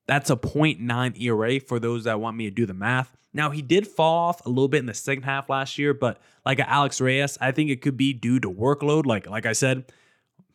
That's 0.06 0.30
a 0.30 0.36
0.9 0.36 1.20
ERA 1.20 1.60
for 1.60 1.78
those 1.78 2.04
that 2.04 2.20
want 2.20 2.36
me 2.36 2.44
to 2.44 2.50
do 2.50 2.66
the 2.66 2.74
math. 2.74 3.16
Now, 3.32 3.50
he 3.50 3.60
did 3.60 3.86
fall 3.86 4.28
off 4.28 4.46
a 4.46 4.48
little 4.48 4.68
bit 4.68 4.78
in 4.78 4.86
the 4.86 4.94
second 4.94 5.24
half 5.24 5.50
last 5.50 5.78
year, 5.78 5.92
but 5.92 6.18
like 6.44 6.58
Alex 6.60 7.00
Reyes, 7.00 7.36
I 7.40 7.52
think 7.52 7.70
it 7.70 7.82
could 7.82 7.96
be 7.96 8.12
due 8.12 8.40
to 8.40 8.50
workload. 8.50 9.04
Like, 9.04 9.28
like 9.28 9.44
I 9.44 9.52
said, 9.52 9.84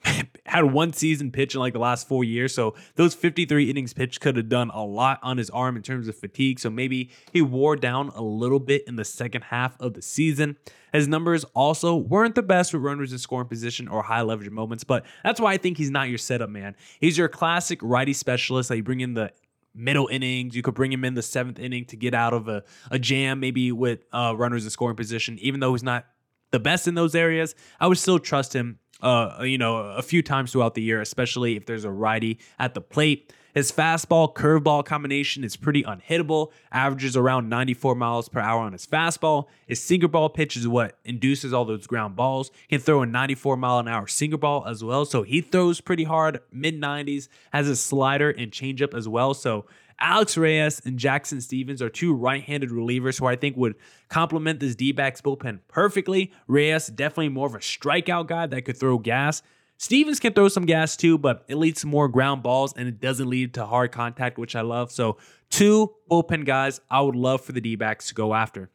had 0.45 0.63
one 0.65 0.93
season 0.93 1.31
pitch 1.31 1.53
in 1.53 1.59
like 1.59 1.73
the 1.73 1.79
last 1.79 2.07
four 2.07 2.23
years. 2.23 2.53
So 2.53 2.75
those 2.95 3.13
53 3.13 3.69
innings 3.69 3.93
pitch 3.93 4.19
could 4.19 4.35
have 4.35 4.49
done 4.49 4.69
a 4.71 4.83
lot 4.83 5.19
on 5.21 5.37
his 5.37 5.49
arm 5.49 5.75
in 5.75 5.83
terms 5.83 6.07
of 6.07 6.15
fatigue. 6.15 6.59
So 6.59 6.69
maybe 6.69 7.11
he 7.31 7.41
wore 7.41 7.75
down 7.75 8.09
a 8.15 8.21
little 8.21 8.59
bit 8.59 8.83
in 8.87 8.95
the 8.95 9.05
second 9.05 9.43
half 9.43 9.79
of 9.79 9.93
the 9.93 10.01
season. 10.01 10.57
His 10.91 11.07
numbers 11.07 11.43
also 11.55 11.95
weren't 11.95 12.35
the 12.35 12.43
best 12.43 12.73
with 12.73 12.81
runners 12.81 13.11
in 13.11 13.19
scoring 13.19 13.47
position 13.47 13.87
or 13.87 14.03
high 14.03 14.21
leverage 14.21 14.49
moments, 14.49 14.83
but 14.83 15.05
that's 15.23 15.39
why 15.39 15.53
I 15.53 15.57
think 15.57 15.77
he's 15.77 15.91
not 15.91 16.09
your 16.09 16.17
setup 16.17 16.49
man. 16.49 16.75
He's 16.99 17.17
your 17.17 17.29
classic 17.29 17.79
righty 17.81 18.13
specialist 18.13 18.69
that 18.69 18.77
you 18.77 18.83
bring 18.83 18.99
in 18.99 19.13
the 19.13 19.31
middle 19.73 20.07
innings. 20.07 20.55
You 20.55 20.61
could 20.61 20.73
bring 20.73 20.91
him 20.91 21.03
in 21.03 21.13
the 21.13 21.21
seventh 21.21 21.59
inning 21.59 21.85
to 21.85 21.95
get 21.95 22.13
out 22.13 22.33
of 22.33 22.47
a, 22.47 22.63
a 22.89 22.99
jam, 22.99 23.39
maybe 23.39 23.71
with 23.71 23.99
uh, 24.11 24.33
runners 24.37 24.63
in 24.63 24.69
scoring 24.69 24.95
position. 24.95 25.37
Even 25.39 25.59
though 25.59 25.73
he's 25.73 25.83
not 25.83 26.05
the 26.51 26.59
best 26.59 26.87
in 26.87 26.95
those 26.95 27.15
areas, 27.15 27.55
I 27.79 27.87
would 27.87 27.97
still 27.97 28.19
trust 28.19 28.53
him. 28.53 28.79
Uh, 29.01 29.41
you 29.41 29.57
know, 29.57 29.77
a 29.77 30.01
few 30.03 30.21
times 30.21 30.51
throughout 30.51 30.75
the 30.75 30.81
year, 30.83 31.01
especially 31.01 31.55
if 31.57 31.65
there's 31.65 31.85
a 31.85 31.89
righty 31.89 32.37
at 32.59 32.75
the 32.75 32.81
plate. 32.81 33.33
His 33.53 33.71
fastball 33.71 34.33
curveball 34.33 34.85
combination 34.85 35.43
is 35.43 35.55
pretty 35.55 35.83
unhittable, 35.83 36.51
averages 36.71 37.17
around 37.17 37.49
94 37.49 37.95
miles 37.95 38.29
per 38.29 38.39
hour 38.39 38.61
on 38.61 38.73
his 38.73 38.85
fastball. 38.85 39.47
His 39.67 39.81
sinker 39.81 40.07
ball 40.07 40.29
pitch 40.29 40.55
is 40.55 40.67
what 40.67 40.97
induces 41.03 41.53
all 41.53 41.65
those 41.65 41.87
ground 41.87 42.15
balls. 42.15 42.51
He 42.67 42.77
can 42.77 42.83
throw 42.83 43.01
a 43.01 43.05
94 43.05 43.57
mile 43.57 43.79
an 43.79 43.87
hour 43.87 44.07
sinker 44.07 44.37
ball 44.37 44.65
as 44.67 44.83
well. 44.83 45.05
So 45.05 45.23
he 45.23 45.41
throws 45.41 45.81
pretty 45.81 46.05
hard, 46.05 46.39
mid 46.51 46.79
90s, 46.79 47.27
has 47.51 47.67
a 47.67 47.75
slider 47.75 48.29
and 48.29 48.51
changeup 48.51 48.93
as 48.93 49.07
well. 49.07 49.33
So 49.33 49.65
Alex 50.01 50.35
Reyes 50.35 50.81
and 50.83 50.97
Jackson 50.97 51.39
Stephens 51.41 51.81
are 51.81 51.89
two 51.89 52.13
right 52.13 52.43
handed 52.43 52.71
relievers 52.71 53.19
who 53.19 53.27
I 53.27 53.35
think 53.35 53.55
would 53.55 53.75
complement 54.09 54.59
this 54.59 54.75
D 54.75 54.91
backs 54.91 55.21
bullpen 55.21 55.59
perfectly. 55.67 56.31
Reyes, 56.47 56.87
definitely 56.87 57.29
more 57.29 57.47
of 57.47 57.55
a 57.55 57.59
strikeout 57.59 58.27
guy 58.27 58.47
that 58.47 58.63
could 58.63 58.77
throw 58.77 58.97
gas. 58.97 59.43
Stephens 59.81 60.19
can 60.19 60.31
throw 60.33 60.47
some 60.47 60.67
gas 60.67 60.95
too, 60.95 61.17
but 61.17 61.43
it 61.47 61.55
leads 61.55 61.81
to 61.81 61.87
more 61.87 62.07
ground 62.07 62.43
balls 62.43 62.71
and 62.77 62.87
it 62.87 63.01
doesn't 63.01 63.27
lead 63.27 63.55
to 63.55 63.65
hard 63.65 63.91
contact, 63.91 64.37
which 64.37 64.55
I 64.55 64.61
love. 64.61 64.91
So, 64.91 65.17
two 65.49 65.95
bullpen 66.07 66.45
guys 66.45 66.79
I 66.87 67.01
would 67.01 67.15
love 67.15 67.41
for 67.41 67.51
the 67.51 67.61
D 67.61 67.75
backs 67.75 68.07
to 68.09 68.13
go 68.13 68.35
after. 68.35 68.69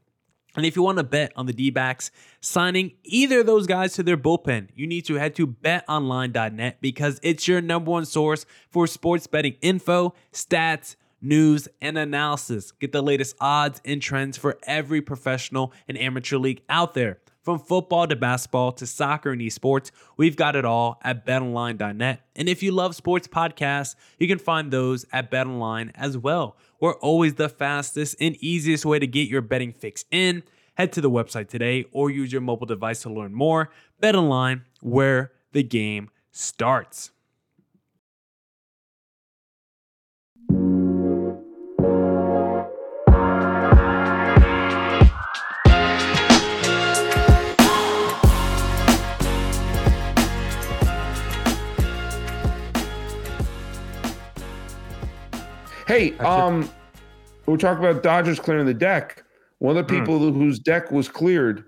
And 0.56 0.66
if 0.66 0.74
you 0.74 0.82
want 0.82 0.98
to 0.98 1.04
bet 1.04 1.32
on 1.36 1.46
the 1.46 1.52
D 1.52 1.70
backs 1.70 2.10
signing 2.40 2.90
either 3.04 3.38
of 3.38 3.46
those 3.46 3.68
guys 3.68 3.92
to 3.92 4.02
their 4.02 4.16
bullpen, 4.16 4.70
you 4.74 4.88
need 4.88 5.02
to 5.02 5.14
head 5.14 5.36
to 5.36 5.46
betonline.net 5.46 6.78
because 6.80 7.20
it's 7.22 7.46
your 7.46 7.60
number 7.60 7.92
one 7.92 8.04
source 8.04 8.44
for 8.68 8.88
sports 8.88 9.28
betting 9.28 9.54
info, 9.60 10.12
stats, 10.32 10.96
news, 11.22 11.68
and 11.80 11.96
analysis. 11.96 12.72
Get 12.72 12.90
the 12.90 13.00
latest 13.00 13.36
odds 13.40 13.80
and 13.84 14.02
trends 14.02 14.36
for 14.36 14.58
every 14.64 15.02
professional 15.02 15.72
and 15.86 15.96
amateur 15.96 16.38
league 16.38 16.62
out 16.68 16.94
there. 16.94 17.20
From 17.46 17.60
football 17.60 18.08
to 18.08 18.16
basketball 18.16 18.72
to 18.72 18.88
soccer 18.88 19.30
and 19.30 19.40
esports, 19.40 19.92
we've 20.16 20.34
got 20.34 20.56
it 20.56 20.64
all 20.64 20.98
at 21.04 21.24
betonline.net. 21.24 22.22
And 22.34 22.48
if 22.48 22.60
you 22.60 22.72
love 22.72 22.96
sports 22.96 23.28
podcasts, 23.28 23.94
you 24.18 24.26
can 24.26 24.40
find 24.40 24.72
those 24.72 25.06
at 25.12 25.30
betonline 25.30 25.92
as 25.94 26.18
well. 26.18 26.56
We're 26.80 26.96
always 26.96 27.34
the 27.34 27.48
fastest 27.48 28.16
and 28.18 28.34
easiest 28.40 28.84
way 28.84 28.98
to 28.98 29.06
get 29.06 29.28
your 29.28 29.42
betting 29.42 29.72
fix 29.72 30.04
in. 30.10 30.42
Head 30.74 30.92
to 30.94 31.00
the 31.00 31.08
website 31.08 31.46
today 31.46 31.84
or 31.92 32.10
use 32.10 32.32
your 32.32 32.40
mobile 32.40 32.66
device 32.66 33.02
to 33.02 33.12
learn 33.12 33.32
more. 33.32 33.70
BetOnline, 34.02 34.62
where 34.80 35.30
the 35.52 35.62
game 35.62 36.10
starts. 36.32 37.12
Hey, 55.86 56.18
um, 56.18 56.68
we're 57.46 57.56
talking 57.56 57.84
about 57.84 58.02
Dodgers 58.02 58.40
clearing 58.40 58.66
the 58.66 58.74
deck. 58.74 59.22
One 59.58 59.76
of 59.76 59.86
the 59.86 59.94
hmm. 59.94 60.00
people 60.00 60.18
mm. 60.18 60.34
whose 60.34 60.58
deck 60.58 60.90
was 60.90 61.08
cleared 61.08 61.64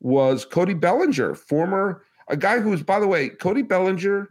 was 0.00 0.44
Cody 0.44 0.74
Bellinger, 0.74 1.34
former 1.34 2.04
a 2.28 2.36
guy 2.36 2.60
who 2.60 2.72
is, 2.72 2.82
by 2.82 3.00
the 3.00 3.06
way, 3.06 3.30
Cody 3.30 3.62
Bellinger 3.62 4.28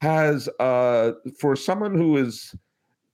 has 0.00 0.48
uh 0.58 1.12
for 1.38 1.54
someone 1.54 1.94
who 1.94 2.16
is 2.16 2.54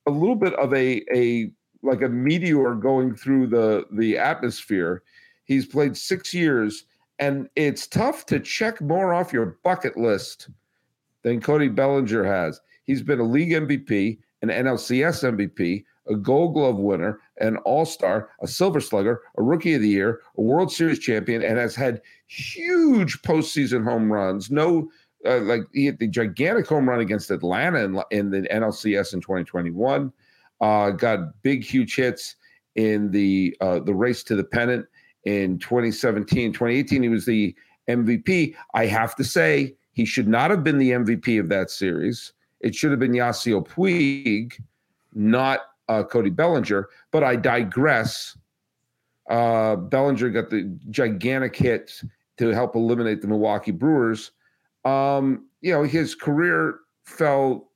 a 0.06 0.10
little 0.10 0.36
bit 0.36 0.54
of 0.54 0.72
a 0.72 1.02
a 1.14 1.50
like 1.82 2.00
a 2.00 2.08
meteor 2.08 2.74
going 2.74 3.14
through 3.14 3.46
the 3.48 3.84
the 3.92 4.16
atmosphere. 4.16 5.02
He's 5.44 5.66
played 5.66 5.98
six 5.98 6.32
years, 6.32 6.84
and 7.18 7.48
it's 7.56 7.86
tough 7.86 8.24
to 8.26 8.40
check 8.40 8.80
more 8.80 9.12
off 9.12 9.34
your 9.34 9.58
bucket 9.64 9.98
list 9.98 10.48
than 11.22 11.42
Cody 11.42 11.68
Bellinger 11.68 12.24
has. 12.24 12.60
He's 12.84 13.02
been 13.02 13.20
a 13.20 13.24
league 13.24 13.50
MVP 13.50 14.18
an 14.42 14.48
NLCS 14.48 15.36
MVP, 15.36 15.84
a 16.08 16.14
Gold 16.14 16.54
Glove 16.54 16.76
winner, 16.76 17.20
an 17.40 17.56
All 17.58 17.84
Star, 17.84 18.30
a 18.40 18.46
Silver 18.46 18.80
Slugger, 18.80 19.20
a 19.36 19.42
Rookie 19.42 19.74
of 19.74 19.82
the 19.82 19.88
Year, 19.88 20.20
a 20.36 20.40
World 20.40 20.72
Series 20.72 20.98
champion, 20.98 21.42
and 21.42 21.58
has 21.58 21.74
had 21.74 22.00
huge 22.26 23.20
postseason 23.22 23.84
home 23.84 24.12
runs. 24.12 24.50
No, 24.50 24.88
uh, 25.24 25.40
like 25.40 25.62
he 25.72 25.86
hit 25.86 25.98
the 25.98 26.08
gigantic 26.08 26.66
home 26.66 26.88
run 26.88 27.00
against 27.00 27.30
Atlanta 27.30 27.84
in, 27.84 28.02
in 28.10 28.30
the 28.30 28.42
NLCS 28.42 29.14
in 29.14 29.20
2021. 29.20 30.12
Uh, 30.60 30.90
got 30.90 31.42
big, 31.42 31.64
huge 31.64 31.96
hits 31.96 32.36
in 32.76 33.10
the 33.10 33.56
uh, 33.60 33.80
the 33.80 33.94
race 33.94 34.22
to 34.22 34.36
the 34.36 34.44
pennant 34.44 34.86
in 35.24 35.58
2017, 35.58 36.52
2018. 36.52 37.02
He 37.02 37.08
was 37.08 37.26
the 37.26 37.54
MVP. 37.88 38.54
I 38.74 38.86
have 38.86 39.14
to 39.16 39.24
say, 39.24 39.74
he 39.92 40.04
should 40.04 40.28
not 40.28 40.50
have 40.50 40.62
been 40.62 40.78
the 40.78 40.90
MVP 40.92 41.40
of 41.40 41.48
that 41.48 41.70
series. 41.70 42.32
It 42.66 42.75
should 42.75 42.90
have 42.90 42.99
been 42.99 43.12
Yasiel 43.12 43.64
Puig, 43.64 44.61
not 45.14 45.61
uh, 45.88 46.02
Cody 46.02 46.30
Bellinger. 46.30 46.88
But 47.12 47.23
I 47.23 47.37
digress. 47.37 48.37
Uh, 49.30 49.76
Bellinger 49.76 50.30
got 50.30 50.50
the 50.50 50.76
gigantic 50.90 51.54
hit 51.54 52.02
to 52.38 52.49
help 52.49 52.75
eliminate 52.75 53.23
the 53.23 53.28
Milwaukee 53.28 53.70
Brewers. 53.70 54.32
Um, 54.85 55.46
you 55.61 55.70
know, 55.70 55.85
his 55.85 56.16
career 56.16 56.80
fell 57.04 57.70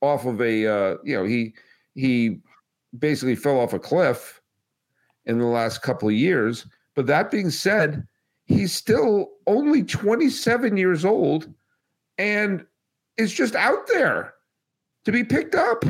off 0.00 0.26
of 0.26 0.40
a, 0.40 0.66
uh, 0.66 0.96
you 1.04 1.16
know, 1.16 1.24
he 1.24 1.54
he 1.94 2.40
basically 2.98 3.36
fell 3.36 3.60
off 3.60 3.72
a 3.72 3.78
cliff 3.78 4.42
in 5.26 5.38
the 5.38 5.46
last 5.46 5.82
couple 5.82 6.08
of 6.08 6.14
years. 6.14 6.66
But 6.96 7.06
that 7.06 7.30
being 7.30 7.50
said, 7.50 8.08
he's 8.46 8.72
still 8.72 9.28
only 9.46 9.84
27 9.84 10.76
years 10.76 11.04
old 11.04 11.48
and 12.18 12.66
is 13.22 13.32
just 13.32 13.54
out 13.54 13.86
there 13.88 14.34
to 15.04 15.12
be 15.12 15.24
picked 15.24 15.54
up. 15.54 15.84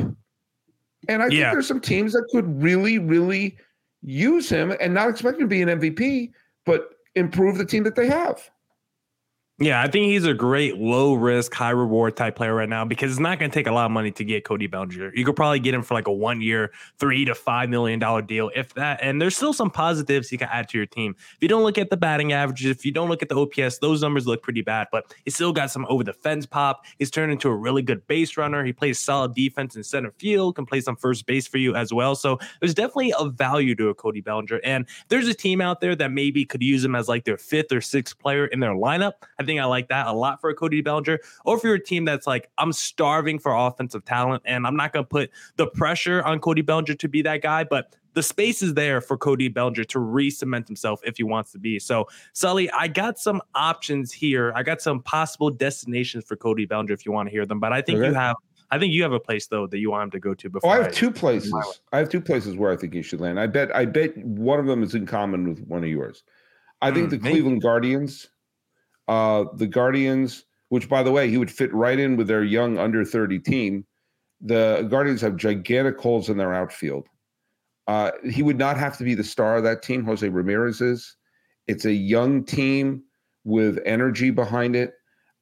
And 1.09 1.21
I 1.21 1.27
think 1.27 1.41
there's 1.41 1.67
some 1.67 1.81
teams 1.81 2.13
that 2.13 2.25
could 2.31 2.61
really, 2.63 2.97
really 2.97 3.57
use 4.01 4.47
him 4.47 4.73
and 4.79 4.93
not 4.93 5.09
expect 5.09 5.35
him 5.35 5.41
to 5.41 5.47
be 5.47 5.61
an 5.61 5.67
MVP, 5.67 6.31
but 6.65 6.91
improve 7.15 7.57
the 7.57 7.65
team 7.65 7.83
that 7.83 7.95
they 7.95 8.07
have. 8.07 8.49
Yeah, 9.59 9.83
I 9.83 9.87
think 9.87 10.05
he's 10.07 10.25
a 10.25 10.33
great 10.33 10.79
low 10.79 11.13
risk, 11.13 11.53
high 11.53 11.69
reward 11.69 12.17
type 12.17 12.35
player 12.35 12.55
right 12.55 12.67
now 12.67 12.85
because 12.85 13.11
it's 13.11 13.19
not 13.19 13.37
going 13.37 13.51
to 13.51 13.53
take 13.53 13.67
a 13.67 13.71
lot 13.71 13.85
of 13.85 13.91
money 13.91 14.09
to 14.09 14.23
get 14.25 14.43
Cody 14.43 14.65
Bellinger. 14.65 15.11
You 15.13 15.23
could 15.23 15.35
probably 15.35 15.59
get 15.59 15.75
him 15.75 15.83
for 15.83 15.93
like 15.93 16.07
a 16.07 16.11
one 16.11 16.41
year, 16.41 16.71
three 16.97 17.23
to 17.25 17.35
five 17.35 17.69
million 17.69 17.99
dollar 17.99 18.23
deal, 18.23 18.49
if 18.55 18.73
that. 18.73 18.99
And 19.03 19.21
there's 19.21 19.37
still 19.37 19.53
some 19.53 19.69
positives 19.69 20.31
you 20.31 20.39
can 20.39 20.49
add 20.51 20.69
to 20.69 20.77
your 20.79 20.87
team. 20.87 21.15
If 21.19 21.37
you 21.39 21.47
don't 21.47 21.61
look 21.61 21.77
at 21.77 21.91
the 21.91 21.97
batting 21.97 22.33
averages, 22.33 22.65
if 22.71 22.83
you 22.83 22.91
don't 22.91 23.09
look 23.09 23.21
at 23.21 23.29
the 23.29 23.35
OPS, 23.35 23.77
those 23.77 24.01
numbers 24.01 24.25
look 24.25 24.41
pretty 24.41 24.63
bad, 24.63 24.87
but 24.91 25.13
he's 25.23 25.35
still 25.35 25.53
got 25.53 25.69
some 25.69 25.85
over 25.87 26.03
the 26.03 26.13
fence 26.13 26.47
pop. 26.47 26.83
He's 26.97 27.11
turned 27.11 27.31
into 27.31 27.47
a 27.47 27.55
really 27.55 27.83
good 27.83 28.07
base 28.07 28.35
runner. 28.37 28.65
He 28.65 28.73
plays 28.73 28.97
solid 28.97 29.35
defense 29.35 29.75
in 29.75 29.83
center 29.83 30.11
field, 30.17 30.55
can 30.55 30.65
play 30.65 30.81
some 30.81 30.95
first 30.95 31.27
base 31.27 31.45
for 31.45 31.59
you 31.59 31.75
as 31.75 31.93
well. 31.93 32.15
So 32.15 32.39
there's 32.59 32.73
definitely 32.73 33.13
a 33.19 33.29
value 33.29 33.75
to 33.75 33.89
a 33.89 33.93
Cody 33.93 34.19
Bellinger. 34.21 34.61
And 34.63 34.87
there's 35.09 35.27
a 35.27 35.33
team 35.35 35.61
out 35.61 35.79
there 35.79 35.95
that 35.95 36.11
maybe 36.11 36.43
could 36.43 36.63
use 36.63 36.83
him 36.83 36.95
as 36.95 37.07
like 37.07 37.25
their 37.25 37.37
fifth 37.37 37.71
or 37.71 37.81
sixth 37.81 38.17
player 38.17 38.47
in 38.47 38.59
their 38.59 38.73
lineup. 38.73 39.13
I 39.39 39.42
think 39.43 39.59
I 39.59 39.65
like 39.65 39.89
that 39.89 40.07
a 40.07 40.13
lot 40.13 40.41
for 40.41 40.49
a 40.49 40.55
Cody 40.55 40.81
Bellinger. 40.81 41.19
Or 41.45 41.57
if 41.57 41.63
you're 41.63 41.75
a 41.75 41.83
team 41.83 42.05
that's 42.05 42.25
like, 42.27 42.49
I'm 42.57 42.73
starving 42.73 43.39
for 43.39 43.53
offensive 43.53 44.05
talent 44.05 44.43
and 44.45 44.65
I'm 44.65 44.75
not 44.75 44.93
going 44.93 45.05
to 45.05 45.09
put 45.09 45.29
the 45.57 45.67
pressure 45.67 46.23
on 46.23 46.39
Cody 46.39 46.61
Bellinger 46.61 46.95
to 46.95 47.07
be 47.07 47.21
that 47.23 47.41
guy, 47.41 47.63
but 47.63 47.95
the 48.13 48.21
space 48.21 48.61
is 48.61 48.75
there 48.75 49.01
for 49.01 49.17
Cody 49.17 49.47
Bellinger 49.47 49.83
to 49.85 49.99
re-cement 49.99 50.67
himself 50.67 51.01
if 51.03 51.17
he 51.17 51.23
wants 51.23 51.51
to 51.53 51.57
be. 51.57 51.79
So, 51.79 52.07
Sully, 52.33 52.69
I 52.69 52.87
got 52.87 53.17
some 53.17 53.41
options 53.55 54.11
here. 54.11 54.53
I 54.55 54.61
got 54.61 54.81
some 54.81 55.01
possible 55.01 55.49
destinations 55.49 56.23
for 56.25 56.35
Cody 56.35 56.65
Bellinger 56.65 56.93
if 56.93 57.05
you 57.05 57.11
want 57.11 57.27
to 57.29 57.31
hear 57.31 57.45
them. 57.45 57.59
But 57.59 57.73
I 57.73 57.81
think 57.81 58.03
you 58.03 58.13
have, 58.13 58.35
I 58.69 58.77
think 58.77 58.93
you 58.93 59.01
have 59.03 59.13
a 59.13 59.19
place 59.19 59.47
though 59.47 59.65
that 59.67 59.79
you 59.79 59.89
want 59.89 60.03
him 60.03 60.11
to 60.11 60.19
go 60.19 60.35
to 60.35 60.47
Oh, 60.47 60.51
before. 60.51 60.71
I 60.71 60.83
have 60.83 60.91
two 60.91 61.09
places. 61.11 61.53
I 61.91 61.97
have 61.97 62.09
two 62.09 62.21
places 62.21 62.55
where 62.55 62.71
I 62.71 62.77
think 62.77 62.93
he 62.93 63.01
should 63.01 63.19
land. 63.19 63.39
I 63.39 63.47
bet. 63.47 63.75
I 63.75 63.85
bet 63.85 64.15
one 64.17 64.59
of 64.59 64.67
them 64.67 64.83
is 64.83 64.93
in 64.93 65.07
common 65.07 65.49
with 65.49 65.65
one 65.67 65.83
of 65.83 65.89
yours. 65.89 66.23
I 66.81 66.91
think 66.91 67.05
Hmm, 67.05 67.09
the 67.09 67.17
maybe. 67.17 67.29
Cleveland 67.31 67.61
Guardians. 67.61 68.27
Uh, 69.07 69.45
the 69.55 69.67
Guardians, 69.67 70.45
which 70.69 70.89
by 70.89 71.03
the 71.03 71.11
way, 71.11 71.29
he 71.29 71.37
would 71.37 71.51
fit 71.51 71.73
right 71.73 71.99
in 71.99 72.15
with 72.15 72.27
their 72.27 72.43
young 72.43 72.77
under 72.77 73.03
thirty 73.05 73.39
team. 73.39 73.85
The 74.41 74.87
Guardians 74.89 75.21
have 75.21 75.37
gigantic 75.37 75.99
holes 75.99 76.29
in 76.29 76.37
their 76.37 76.53
outfield. 76.53 77.07
Uh, 77.87 78.11
he 78.29 78.43
would 78.43 78.57
not 78.57 78.77
have 78.77 78.97
to 78.97 79.03
be 79.03 79.15
the 79.15 79.23
star 79.23 79.57
of 79.57 79.63
that 79.63 79.81
team. 79.83 80.05
Jose 80.05 80.27
Ramirez 80.27 80.81
is. 80.81 81.15
It's 81.67 81.85
a 81.85 81.93
young 81.93 82.43
team 82.43 83.03
with 83.43 83.79
energy 83.85 84.31
behind 84.31 84.75
it 84.75 84.93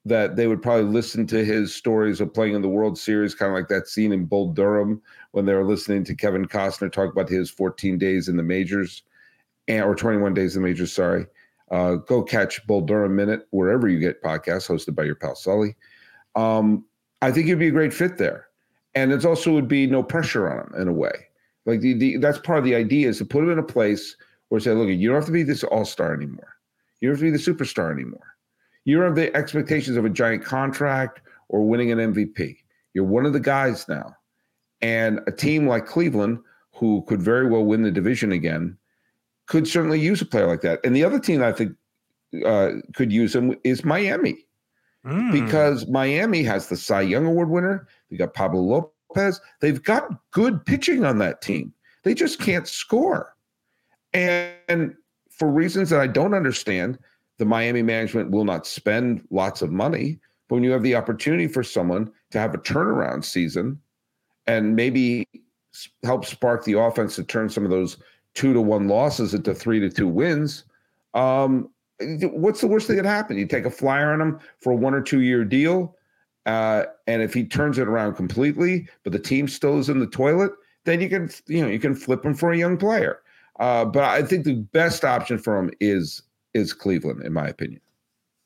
that 0.06 0.36
they 0.36 0.48
would 0.48 0.62
probably 0.62 0.92
listen 0.92 1.28
to 1.28 1.46
his 1.46 1.76
stories 1.76 2.20
of 2.22 2.34
playing 2.34 2.56
in 2.56 2.62
the 2.62 2.70
World 2.70 2.98
Series, 2.98 3.36
kind 3.36 3.52
of 3.52 3.56
like 3.56 3.68
that 3.68 3.88
scene 3.88 4.12
in 4.12 4.26
Bull 4.26 4.52
Durham 4.52 5.02
when 5.32 5.46
they 5.46 5.54
were 5.54 5.66
listening 5.66 6.04
to 6.06 6.16
Kevin 6.16 6.48
Costner 6.48 6.92
talk 6.92 7.12
about 7.12 7.30
his 7.30 7.52
14 7.52 8.00
days 8.00 8.28
in 8.28 8.36
the 8.36 8.44
majors, 8.44 9.04
and, 9.68 9.84
or 9.84 9.94
21 9.94 10.34
days 10.34 10.56
in 10.56 10.64
the 10.64 10.68
majors. 10.68 10.92
Sorry. 10.92 11.28
Uh, 11.72 11.96
go 11.96 12.22
catch 12.22 12.66
Bull 12.68 12.82
Durham 12.82 13.16
Minute 13.16 13.48
wherever 13.52 13.88
you 13.88 14.00
get 14.00 14.22
podcasts 14.22 14.68
hosted 14.68 14.94
by 14.94 15.04
your 15.04 15.16
pal 15.16 15.36
Sully. 15.36 15.76
Um, 16.36 16.86
I 17.22 17.32
think 17.32 17.48
he'd 17.48 17.60
be 17.60 17.70
a 17.70 17.72
great 17.72 17.94
fit 17.94 18.18
there, 18.18 18.48
and 18.94 19.12
it 19.12 19.26
also 19.26 19.54
would 19.54 19.70
be 19.70 19.88
no 19.88 20.04
pressure 20.04 20.52
on 20.52 20.68
him 20.68 20.82
in 20.82 20.88
a 20.90 20.94
way. 20.94 21.28
Like 21.66 21.80
the, 21.80 21.94
the 21.94 22.18
that's 22.18 22.40
part 22.40 22.60
of 22.60 22.66
the 22.66 22.76
idea 22.76 23.08
is 23.08 23.20
to 23.20 23.26
put 23.26 23.44
him 23.44 23.52
in 23.52 23.60
a 23.60 23.64
place 23.64 24.16
where 24.50 24.60
say, 24.60 24.72
look, 24.72 24.90
you 24.90 25.08
don't 25.08 25.16
have 25.16 25.26
to 25.26 25.32
be 25.32 25.44
this 25.44 25.64
all 25.64 25.86
star 25.86 26.14
anymore. 26.14 26.58
You 27.00 27.08
don't 27.08 27.16
have 27.16 27.20
to 27.20 27.32
be 27.32 27.38
the 27.38 27.38
superstar 27.38 27.92
anymore. 27.92 28.36
You 28.84 28.98
don't 28.98 29.06
have 29.06 29.16
the 29.16 29.36
expectations 29.36 29.96
of 29.96 30.06
a 30.06 30.10
giant 30.10 30.44
contract 30.44 31.22
or 31.50 31.66
winning 31.66 31.92
an 31.92 32.14
MVP. 32.14 32.58
You're 32.94 33.06
one 33.06 33.26
of 33.26 33.34
the 33.34 33.40
guys 33.40 33.88
now. 33.88 34.16
And 34.82 35.22
a 35.28 35.32
team 35.32 35.68
like 35.68 35.86
Cleveland, 35.86 36.40
who 36.74 37.04
could 37.08 37.22
very 37.22 37.48
well 37.48 37.64
win 37.64 37.84
the 37.84 37.92
division 37.92 38.32
again, 38.32 38.78
could 39.52 39.68
certainly 39.68 40.00
use 40.00 40.22
a 40.22 40.26
player 40.26 40.48
like 40.48 40.62
that. 40.62 40.80
And 40.86 40.96
the 40.96 41.04
other 41.04 41.20
team 41.20 41.44
I 41.44 41.52
think 41.52 41.76
uh, 42.46 42.70
could 42.96 43.12
use 43.12 43.36
him 43.36 43.56
is 43.66 43.84
Miami 43.84 44.46
Mm. 45.06 45.32
because 45.32 45.88
Miami 45.88 46.44
has 46.44 46.68
the 46.68 46.78
Cy 46.78 47.02
Young 47.02 47.26
Award 47.26 47.50
winner. 47.50 47.88
They 48.10 48.18
got 48.18 48.36
Pablo 48.36 48.62
Lopez. 48.62 49.42
They've 49.60 49.82
got 49.82 50.12
good 50.30 50.64
pitching 50.64 51.06
on 51.06 51.18
that 51.18 51.42
team. 51.42 51.74
They 52.04 52.14
just 52.14 52.40
can't 52.40 52.68
score. 52.68 53.36
And 54.14 54.96
for 55.32 55.50
reasons 55.50 55.90
that 55.90 56.00
I 56.00 56.06
don't 56.06 56.36
understand, 56.36 57.00
the 57.40 57.46
Miami 57.46 57.82
management 57.82 58.30
will 58.30 58.46
not 58.46 58.68
spend 58.68 59.26
lots 59.32 59.64
of 59.64 59.72
money. 59.72 60.20
But 60.48 60.58
when 60.58 60.64
you 60.64 60.72
have 60.72 60.84
the 60.84 60.96
opportunity 60.96 61.48
for 61.48 61.64
someone 61.64 62.12
to 62.30 62.40
have 62.40 62.54
a 62.54 62.60
turnaround 62.60 63.26
season 63.26 63.82
and 64.46 64.76
maybe 64.76 65.28
help 66.04 66.26
spark 66.26 66.64
the 66.64 66.78
offense 66.78 67.16
to 67.16 67.24
turn 67.24 67.50
some 67.50 67.64
of 67.66 67.72
those 67.72 67.98
two 68.34 68.54
to 68.54 68.62
one 68.62 68.88
losses 68.88 69.34
into 69.34 69.54
three 69.54 69.80
to 69.80 69.90
two 69.90 70.08
wins, 70.08 70.66
um, 71.14 71.70
what's 72.00 72.62
the 72.62 72.68
worst 72.68 72.88
thing 72.88 72.98
that 72.98 73.06
happened? 73.06 73.40
You 73.40 73.46
take 73.46 73.66
a 73.66 73.72
flyer 73.72 74.14
on 74.14 74.22
him 74.22 74.40
for 74.60 74.72
a 74.72 74.76
one 74.76 74.94
or 74.94 75.02
two 75.02 75.22
year 75.22 75.44
deal. 75.44 75.96
Uh, 76.46 76.86
and 77.06 77.22
if 77.22 77.34
he 77.34 77.44
turns 77.44 77.78
it 77.78 77.88
around 77.88 78.16
completely, 78.16 78.88
but 79.04 79.14
the 79.14 79.20
team 79.20 79.48
still 79.48 79.78
is 79.78 79.90
in 79.90 80.00
the 80.00 80.08
toilet, 80.08 80.52
then 80.86 81.00
you 81.00 81.08
can, 81.08 81.30
you 81.48 81.62
know, 81.62 81.68
you 81.68 81.80
can 81.80 81.94
flip 81.94 82.26
him 82.26 82.34
for 82.34 82.52
a 82.52 82.58
young 82.58 82.78
player. 82.78 83.20
Uh, 83.60 83.86
but 83.86 84.04
I 84.04 84.24
think 84.24 84.46
the 84.46 84.56
best 84.56 85.06
option 85.06 85.38
for 85.38 85.58
him 85.60 85.72
is 85.80 86.24
is 86.54 86.74
Cleveland, 86.74 87.24
in 87.24 87.32
my 87.32 87.48
opinion. 87.48 87.80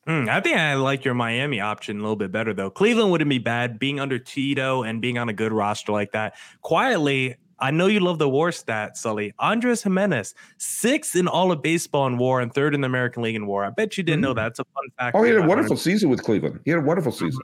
Hmm, 0.05 0.29
I 0.29 0.39
think 0.39 0.57
I 0.57 0.75
like 0.75 1.03
your 1.03 1.15
Miami 1.15 1.59
option 1.59 1.97
a 1.97 2.01
little 2.01 2.15
bit 2.15 2.31
better 2.31 2.53
though. 2.53 2.69
Cleveland 2.69 3.11
wouldn't 3.11 3.29
be 3.29 3.39
bad 3.39 3.79
being 3.79 3.99
under 3.99 4.19
Tito 4.19 4.83
and 4.83 5.01
being 5.01 5.17
on 5.17 5.29
a 5.29 5.33
good 5.33 5.51
roster 5.51 5.91
like 5.91 6.11
that. 6.11 6.35
Quietly, 6.61 7.37
I 7.59 7.71
know 7.71 7.87
you 7.87 7.99
love 7.99 8.19
the 8.19 8.29
war 8.29 8.51
stat, 8.51 8.97
Sully. 8.97 9.33
Andres 9.39 9.83
Gimenez, 9.83 10.35
sixth 10.57 11.15
in 11.15 11.27
all 11.27 11.51
of 11.51 11.61
baseball 11.61 12.07
in 12.07 12.17
war 12.17 12.41
and 12.41 12.53
third 12.53 12.75
in 12.75 12.81
the 12.81 12.87
American 12.87 13.23
League 13.23 13.35
in 13.35 13.47
war. 13.47 13.63
I 13.63 13.69
bet 13.69 13.97
you 13.97 14.03
didn't 14.03 14.21
know 14.21 14.33
mm. 14.33 14.37
that. 14.37 14.47
It's 14.47 14.59
a 14.59 14.65
fun 14.65 14.83
fact. 14.97 15.15
Oh, 15.15 15.23
he 15.23 15.31
had 15.31 15.43
a 15.43 15.47
wonderful 15.47 15.77
season 15.77 16.09
with 16.09 16.23
Cleveland. 16.23 16.59
He 16.65 16.71
had 16.71 16.79
a 16.79 16.83
wonderful 16.83 17.11
mm-hmm. 17.11 17.25
season. 17.27 17.41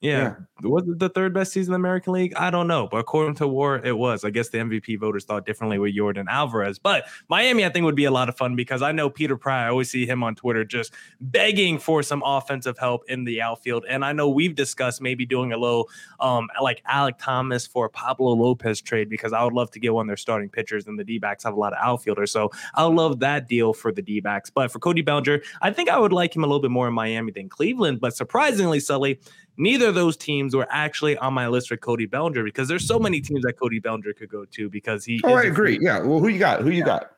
Yeah. 0.00 0.34
Was 0.62 0.88
it 0.88 1.00
the 1.00 1.08
third 1.08 1.34
best 1.34 1.52
season 1.52 1.74
in 1.74 1.80
the 1.80 1.84
American 1.84 2.12
League? 2.12 2.32
I 2.36 2.48
don't 2.50 2.68
know. 2.68 2.86
But 2.88 2.98
according 2.98 3.34
to 3.36 3.48
War, 3.48 3.80
it 3.84 3.98
was. 3.98 4.24
I 4.24 4.30
guess 4.30 4.50
the 4.50 4.58
MVP 4.58 5.00
voters 5.00 5.24
thought 5.24 5.44
differently 5.44 5.78
with 5.78 5.96
Yordan 5.96 6.26
Alvarez. 6.28 6.78
But 6.78 7.06
Miami, 7.28 7.64
I 7.64 7.70
think, 7.70 7.84
would 7.84 7.96
be 7.96 8.04
a 8.04 8.10
lot 8.12 8.28
of 8.28 8.36
fun 8.36 8.54
because 8.54 8.80
I 8.80 8.92
know 8.92 9.10
Peter 9.10 9.36
Pry. 9.36 9.66
I 9.66 9.68
always 9.70 9.90
see 9.90 10.06
him 10.06 10.22
on 10.22 10.36
Twitter 10.36 10.64
just 10.64 10.92
begging 11.20 11.78
for 11.78 12.04
some 12.04 12.22
offensive 12.24 12.78
help 12.78 13.02
in 13.08 13.24
the 13.24 13.42
outfield. 13.42 13.84
And 13.88 14.04
I 14.04 14.12
know 14.12 14.28
we've 14.28 14.54
discussed 14.54 15.02
maybe 15.02 15.26
doing 15.26 15.52
a 15.52 15.56
little 15.56 15.88
um 16.20 16.48
like 16.62 16.82
Alek 16.84 17.18
Thomas 17.18 17.66
for 17.66 17.88
Pablo 17.88 18.32
Lopez 18.32 18.80
trade 18.80 19.08
because 19.08 19.32
I 19.32 19.42
would 19.42 19.54
love 19.54 19.72
to 19.72 19.80
get 19.80 19.92
one 19.92 20.06
of 20.06 20.08
their 20.08 20.16
starting 20.16 20.48
pitchers 20.48 20.86
and 20.86 20.96
the 20.98 21.04
D 21.04 21.18
backs 21.18 21.42
have 21.42 21.54
a 21.54 21.58
lot 21.58 21.72
of 21.72 21.80
outfielders. 21.82 22.30
So 22.30 22.50
I 22.74 22.84
love 22.84 23.18
that 23.20 23.48
deal 23.48 23.72
for 23.72 23.90
the 23.90 24.02
D 24.02 24.20
backs. 24.20 24.50
But 24.50 24.70
for 24.70 24.78
Cody 24.78 25.02
Bellinger, 25.02 25.40
I 25.62 25.72
think 25.72 25.88
I 25.88 25.98
would 25.98 26.12
like 26.12 26.34
him 26.36 26.44
a 26.44 26.46
little 26.46 26.60
bit 26.62 26.70
more 26.70 26.86
in 26.86 26.94
Miami 26.94 27.32
than 27.32 27.48
Cleveland. 27.48 28.00
But 28.00 28.14
surprisingly, 28.14 28.78
Sully, 28.78 29.18
neither 29.56 29.88
of 29.88 29.94
those 29.94 30.16
teams 30.16 30.43
were 30.52 30.66
actually 30.68 31.16
on 31.18 31.32
my 31.32 31.46
list 31.46 31.68
for 31.68 31.76
Cody 31.76 32.06
Bellinger 32.06 32.42
because 32.42 32.66
there's 32.66 32.86
so 32.86 32.98
many 32.98 33.20
teams 33.20 33.42
that 33.44 33.52
Cody 33.52 33.78
Bellinger 33.78 34.12
could 34.14 34.28
go 34.28 34.44
to 34.46 34.68
because 34.68 35.04
he. 35.04 35.20
Oh, 35.22 35.34
I 35.34 35.44
agree. 35.44 35.78
Yeah. 35.80 36.00
Well, 36.00 36.18
who 36.18 36.26
you 36.26 36.40
got? 36.40 36.62
Who 36.62 36.70
you 36.70 36.84
got? 36.84 37.12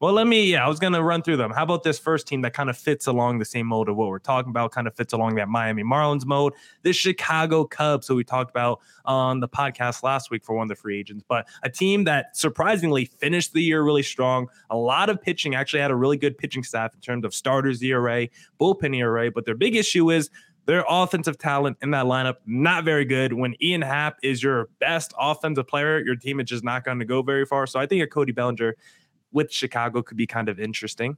Well, 0.00 0.14
let 0.14 0.26
me. 0.26 0.46
Yeah, 0.46 0.64
I 0.64 0.68
was 0.68 0.78
gonna 0.78 1.02
run 1.02 1.20
through 1.20 1.36
them. 1.36 1.50
How 1.50 1.62
about 1.62 1.82
this 1.82 1.98
first 1.98 2.26
team 2.26 2.40
that 2.40 2.54
kind 2.54 2.70
of 2.70 2.78
fits 2.78 3.06
along 3.06 3.38
the 3.38 3.44
same 3.44 3.66
mode 3.66 3.86
of 3.90 3.96
what 3.96 4.08
we're 4.08 4.18
talking 4.18 4.48
about? 4.48 4.72
Kind 4.72 4.86
of 4.86 4.94
fits 4.96 5.12
along 5.12 5.34
that 5.34 5.50
Miami 5.50 5.82
Marlins 5.82 6.24
mode. 6.24 6.54
The 6.84 6.94
Chicago 6.94 7.66
Cubs, 7.66 8.08
who 8.08 8.16
we 8.16 8.24
talked 8.24 8.48
about 8.50 8.80
on 9.04 9.40
the 9.40 9.48
podcast 9.48 10.02
last 10.02 10.30
week 10.30 10.42
for 10.42 10.56
one 10.56 10.62
of 10.62 10.68
the 10.70 10.74
free 10.74 10.98
agents, 10.98 11.22
but 11.28 11.46
a 11.64 11.68
team 11.68 12.04
that 12.04 12.34
surprisingly 12.34 13.04
finished 13.04 13.52
the 13.52 13.60
year 13.60 13.82
really 13.82 14.02
strong. 14.02 14.48
A 14.70 14.76
lot 14.76 15.10
of 15.10 15.20
pitching. 15.20 15.54
Actually, 15.54 15.80
had 15.80 15.90
a 15.90 15.96
really 15.96 16.16
good 16.16 16.38
pitching 16.38 16.62
staff 16.62 16.94
in 16.94 17.00
terms 17.00 17.26
of 17.26 17.34
starters 17.34 17.82
ERA, 17.82 18.26
bullpen 18.58 18.96
ERA. 18.96 19.30
But 19.30 19.44
their 19.44 19.54
big 19.54 19.76
issue 19.76 20.10
is 20.10 20.30
their 20.66 20.84
offensive 20.88 21.38
talent 21.38 21.78
in 21.82 21.90
that 21.92 22.04
lineup 22.04 22.36
not 22.46 22.84
very 22.84 23.04
good. 23.04 23.32
When 23.32 23.54
Ian 23.62 23.82
Happ 23.82 24.18
is 24.22 24.42
your 24.42 24.68
best 24.78 25.12
offensive 25.18 25.66
player, 25.66 26.00
your 26.00 26.16
team 26.16 26.40
is 26.40 26.48
just 26.48 26.64
not 26.64 26.84
going 26.84 26.98
to 26.98 27.04
go 27.04 27.22
very 27.22 27.44
far. 27.44 27.66
So 27.66 27.80
I 27.80 27.86
think 27.86 28.02
a 28.02 28.06
Cody 28.06 28.32
Bellinger 28.32 28.76
with 29.32 29.52
Chicago 29.52 30.02
could 30.02 30.16
be 30.16 30.26
kind 30.26 30.48
of 30.48 30.60
interesting. 30.60 31.16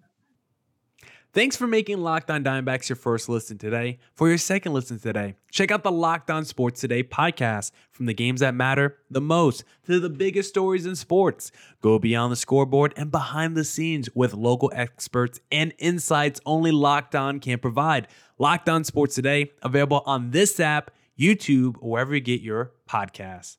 Thanks 1.34 1.56
for 1.56 1.66
making 1.66 1.96
Locked 2.02 2.30
On 2.30 2.44
Diamondbacks 2.44 2.90
your 2.90 2.96
first 2.96 3.26
listen 3.26 3.56
today. 3.56 3.98
For 4.12 4.28
your 4.28 4.36
second 4.36 4.74
listen 4.74 4.98
today, 4.98 5.34
check 5.50 5.70
out 5.70 5.82
the 5.82 5.90
Locked 5.90 6.30
On 6.30 6.44
Sports 6.44 6.82
Today 6.82 7.02
podcast. 7.02 7.72
From 7.90 8.04
the 8.04 8.12
games 8.12 8.40
that 8.40 8.54
matter 8.54 8.98
the 9.10 9.22
most 9.22 9.64
to 9.86 9.98
the 9.98 10.10
biggest 10.10 10.50
stories 10.50 10.84
in 10.84 10.94
sports, 10.94 11.50
go 11.80 11.98
beyond 11.98 12.32
the 12.32 12.36
scoreboard 12.36 12.92
and 12.98 13.10
behind 13.10 13.56
the 13.56 13.64
scenes 13.64 14.10
with 14.14 14.34
local 14.34 14.70
experts 14.74 15.40
and 15.50 15.72
insights 15.78 16.38
only 16.44 16.70
Locked 16.70 17.14
On 17.14 17.40
can 17.40 17.58
provide. 17.58 18.08
Locked 18.38 18.68
On 18.68 18.84
Sports 18.84 19.14
Today, 19.14 19.52
available 19.62 20.02
on 20.04 20.32
this 20.32 20.60
app, 20.60 20.90
YouTube, 21.18 21.76
or 21.80 21.92
wherever 21.92 22.14
you 22.14 22.20
get 22.20 22.42
your 22.42 22.72
podcasts. 22.86 23.56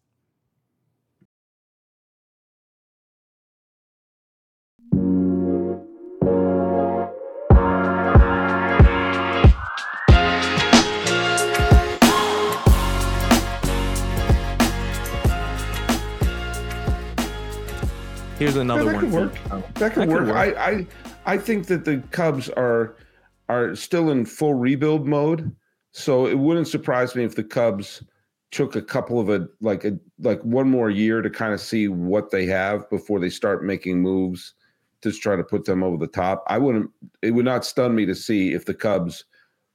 Here's 18.54 18.62
another 18.62 18.84
Yeah, 18.86 18.92
that 19.02 19.12
one. 19.12 19.12
could 19.12 19.14
work. 19.14 19.34
oh, 19.52 19.58
That 19.58 19.64
could 19.64 19.80
That 19.80 19.94
could 19.94 20.10
work. 20.10 20.28
work. 20.28 20.36
I, 20.36 20.72
I 20.72 20.88
I 21.26 21.38
think 21.38 21.66
that 21.68 21.86
the 21.86 22.04
Cubs 22.12 22.50
are 22.50 22.96
are 23.50 23.76
still 23.76 24.12
in 24.12 24.26
full 24.26 24.54
rebuild 24.54 25.08
mode, 25.08 25.52
so 25.92 26.28
it 26.28 26.38
wouldn't 26.38 26.68
surprise 26.68 27.16
me 27.16 27.24
if 27.24 27.36
the 27.36 27.44
Cubs 27.44 28.04
took 28.52 28.76
a 28.76 28.82
couple 28.82 29.20
of 29.20 29.30
a 29.30 29.48
like 29.62 29.84
a 29.86 29.98
like 30.20 30.40
one 30.44 30.70
more 30.70 30.92
year 30.92 31.22
to 31.24 31.30
kind 31.32 31.52
of 31.54 31.60
see 31.62 31.88
what 31.88 32.30
they 32.30 32.46
have 32.46 32.88
before 32.92 33.20
they 33.20 33.30
start 33.30 33.64
making 33.66 34.00
moves 34.02 34.54
to 35.02 35.12
try 35.12 35.36
to 35.36 35.44
put 35.44 35.66
them 35.66 35.82
over 35.84 35.98
the 35.98 36.08
top. 36.08 36.44
I 36.48 36.60
wouldn't. 36.60 36.92
It 37.24 37.32
would 37.32 37.46
not 37.46 37.66
stun 37.66 37.96
me 37.96 38.06
to 38.06 38.14
see 38.16 38.54
if 38.54 38.66
the 38.66 38.74
Cubs 38.76 39.26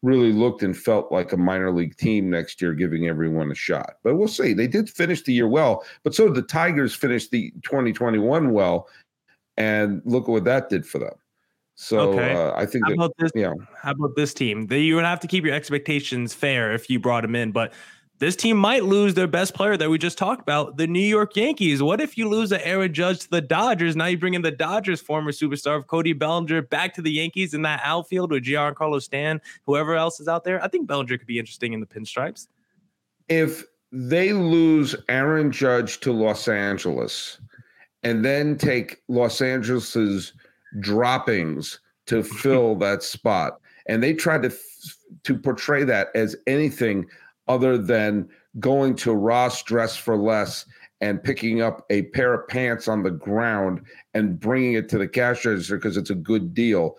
really 0.03 0.33
looked 0.33 0.63
and 0.63 0.77
felt 0.77 1.11
like 1.11 1.33
a 1.33 1.37
minor 1.37 1.73
league 1.73 1.97
team 1.97 2.31
next 2.31 2.63
year, 2.63 2.73
giving 2.73 3.09
everyone 3.09 3.51
a 3.51 3.55
shot. 3.55 3.97
But 4.03 4.17
we'll 4.17 4.29
see. 4.29 4.53
They 4.53 4.69
did 4.69 4.89
finish 4.89 5.23
the 5.23 5.33
year 5.33 5.49
well, 5.49 5.85
but 6.05 6.15
so 6.15 6.27
did 6.27 6.37
the 6.37 6.43
Tigers 6.43 6.95
finished 6.95 7.31
the 7.31 7.51
2021 7.63 8.53
well, 8.53 8.89
and 9.57 10.01
look 10.05 10.25
at 10.25 10.29
what 10.31 10.45
that 10.45 10.69
did 10.69 10.87
for 10.87 10.99
them. 10.99 11.15
So 11.75 12.13
Okay. 12.13 12.33
uh, 12.33 12.53
I 12.57 12.67
think 12.67 12.85
How 12.85 12.91
that 12.91 12.95
about 12.95 13.13
this? 13.19 13.33
you 13.35 13.43
know 13.43 13.57
How 13.81 13.93
about 13.93 14.17
this 14.17 14.35
team? 14.35 14.67
They, 14.67 14.81
you 14.81 14.97
would 14.97 15.05
have 15.05 15.21
to 15.21 15.27
keep 15.29 15.45
your 15.45 15.55
expectations 15.55 16.35
fair 16.35 16.73
if 16.73 16.91
you 16.91 16.99
brought 16.99 17.23
them 17.23 17.35
in, 17.37 17.53
but 17.53 17.73
this 18.19 18.35
team 18.37 18.57
might 18.57 18.85
lose 18.85 19.15
their 19.15 19.27
best 19.27 19.55
player 19.55 19.77
that 19.77 19.89
we 19.91 19.99
just 19.99 20.19
talked 20.19 20.41
about, 20.41 20.77
the 20.77 20.87
New 20.87 20.99
York 20.99 21.37
Yankees. 21.37 21.83
What 21.83 22.01
if 22.01 22.19
you 22.19 22.29
lose 22.29 22.51
the 22.51 22.67
Aaron 22.67 22.93
Judge 22.93 23.21
to 23.21 23.31
the 23.31 23.41
Dodgers? 23.41 23.95
Now 23.95 24.07
you 24.07 24.19
bring 24.19 24.35
in 24.35 24.43
the 24.43 24.51
Dodgers' 24.51 25.01
former 25.01 25.31
superstar 25.31 25.77
of 25.77 25.87
Cody 25.87 26.13
Bellinger 26.13 26.63
back 26.63 26.95
to 26.95 27.03
the 27.03 27.13
Yankees 27.13 27.55
in 27.55 27.63
that 27.63 27.81
outfield 27.85 28.33
with 28.33 28.45
Giancarlo 28.45 29.01
Stan, 29.01 29.41
whoever 29.67 29.95
else 29.95 30.19
is 30.21 30.29
out 30.29 30.45
there. 30.45 30.63
I 30.63 30.69
think 30.69 30.89
Bellinger 30.89 31.17
could 31.19 31.27
be 31.27 31.39
interesting 31.39 31.73
in 31.73 31.81
the 31.81 31.87
pinstripes. 31.87 32.49
if 33.29 33.65
they 33.93 34.33
lose 34.33 34.95
Aaron 35.09 35.51
Judge 35.51 36.01
to 36.01 36.13
Los 36.13 36.47
Angeles 36.49 37.41
and 38.03 38.25
then 38.25 38.57
take 38.59 39.03
Los 39.09 39.41
Angeles's 39.41 40.35
droppings 40.81 41.81
to 42.07 42.23
fill 42.43 42.75
that 42.77 43.03
spot, 43.03 43.61
and 43.87 44.03
they 44.03 44.13
try 44.13 44.39
to 44.39 44.53
to 45.25 45.39
portray 45.39 45.85
that 45.85 46.09
as 46.15 46.37
anything 46.47 47.07
other 47.49 47.79
than 47.79 48.29
going 48.61 48.95
to 48.97 49.15
Ross 49.15 49.63
Dress 49.63 49.97
for 49.97 50.17
Less 50.17 50.67
and 51.01 51.23
picking 51.23 51.63
up 51.63 51.85
a 51.91 52.03
pair 52.03 52.35
of 52.35 52.49
pants 52.49 52.89
on 52.89 53.03
the 53.03 53.11
ground 53.11 53.81
and 54.15 54.39
bringing 54.39 54.75
it 54.75 54.89
to 54.91 54.99
the 54.99 55.09
cash 55.09 55.45
register 55.45 55.77
because 55.77 55.97
it's 55.97 56.11
a 56.11 56.15
good 56.15 56.55
deal. 56.55 56.97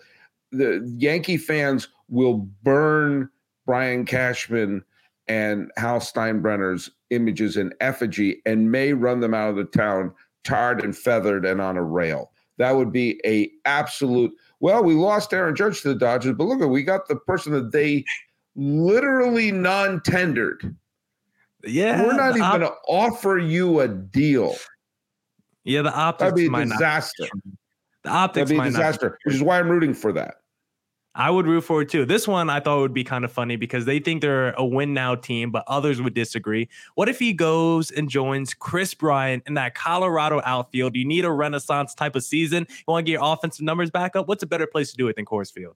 The 0.52 0.82
Yankee 0.98 1.36
fans 1.36 1.88
will 2.08 2.48
burn 2.62 3.28
Brian 3.66 4.04
Cashman 4.04 4.82
and 5.28 5.70
Hal 5.76 6.00
Steinbrenner's 6.00 6.90
images 7.10 7.56
in 7.56 7.72
effigy 7.80 8.40
and 8.46 8.70
may 8.70 8.92
run 8.92 9.20
them 9.20 9.34
out 9.34 9.50
of 9.50 9.56
the 9.56 9.64
town 9.64 10.12
tarred 10.44 10.82
and 10.82 10.96
feathered 10.96 11.44
and 11.44 11.60
on 11.60 11.76
a 11.76 11.82
rail. 11.82 12.32
That 12.58 12.76
would 12.76 12.92
be 12.92 13.20
a 13.24 13.50
absolute. 13.64 14.32
Well, 14.60 14.82
we 14.82 14.94
lost 14.94 15.32
Aaron 15.32 15.54
Judge 15.54 15.82
to 15.82 15.88
the 15.88 15.94
Dodgers, 15.94 16.34
but 16.36 16.44
look, 16.44 16.60
at 16.60 16.68
we 16.68 16.82
got 16.82 17.08
the 17.08 17.16
person 17.16 17.52
that 17.52 17.72
they 17.72 18.04
literally 18.56 19.52
non-tendered. 19.52 20.76
Yeah, 21.64 22.02
We're 22.02 22.14
not 22.14 22.30
even 22.30 22.42
op- 22.42 22.58
going 22.58 22.70
to 22.72 22.76
offer 22.88 23.38
you 23.38 23.80
a 23.80 23.88
deal. 23.88 24.54
yeah, 25.64 25.82
the 25.82 25.92
optics 25.94 26.30
That'd 26.30 26.36
be 26.36 26.46
a 26.46 26.50
might 26.50 26.68
not. 26.68 26.78
disaster. 26.78 27.26
The 28.02 28.10
optics 28.10 28.48
That'd 28.48 28.62
be 28.62 28.68
a 28.68 28.70
disaster, 28.70 29.18
which 29.24 29.34
is 29.34 29.42
why 29.42 29.58
I'm 29.58 29.68
rooting 29.68 29.92
for 29.92 30.12
that. 30.12 30.36
I 31.14 31.28
would 31.28 31.44
root 31.46 31.62
for 31.62 31.82
it 31.82 31.88
too. 31.90 32.06
This 32.06 32.26
one 32.28 32.48
I 32.48 32.60
thought 32.60 32.78
would 32.78 32.94
be 32.94 33.02
kind 33.02 33.24
of 33.24 33.32
funny 33.32 33.56
because 33.56 33.84
they 33.84 33.98
think 33.98 34.22
they're 34.22 34.52
a 34.52 34.64
win 34.64 34.94
now 34.94 35.16
team, 35.16 35.50
but 35.50 35.64
others 35.66 36.00
would 36.00 36.14
disagree. 36.14 36.68
What 36.94 37.08
if 37.08 37.18
he 37.18 37.32
goes 37.32 37.90
and 37.90 38.08
joins 38.08 38.54
Kris 38.54 38.94
Bryant 38.94 39.42
in 39.46 39.54
that 39.54 39.74
Colorado 39.74 40.40
outfield? 40.44 40.94
You 40.94 41.04
need 41.04 41.24
a 41.24 41.30
renaissance 41.32 41.94
type 41.94 42.14
of 42.14 42.22
season. 42.22 42.64
You 42.70 42.84
want 42.86 43.04
to 43.04 43.10
get 43.10 43.18
your 43.20 43.24
offensive 43.32 43.64
numbers 43.64 43.90
back 43.90 44.14
up? 44.14 44.28
What's 44.28 44.44
a 44.44 44.46
better 44.46 44.68
place 44.68 44.92
to 44.92 44.96
do 44.96 45.08
it 45.08 45.16
than 45.16 45.24
Coors 45.26 45.52
Field? 45.52 45.74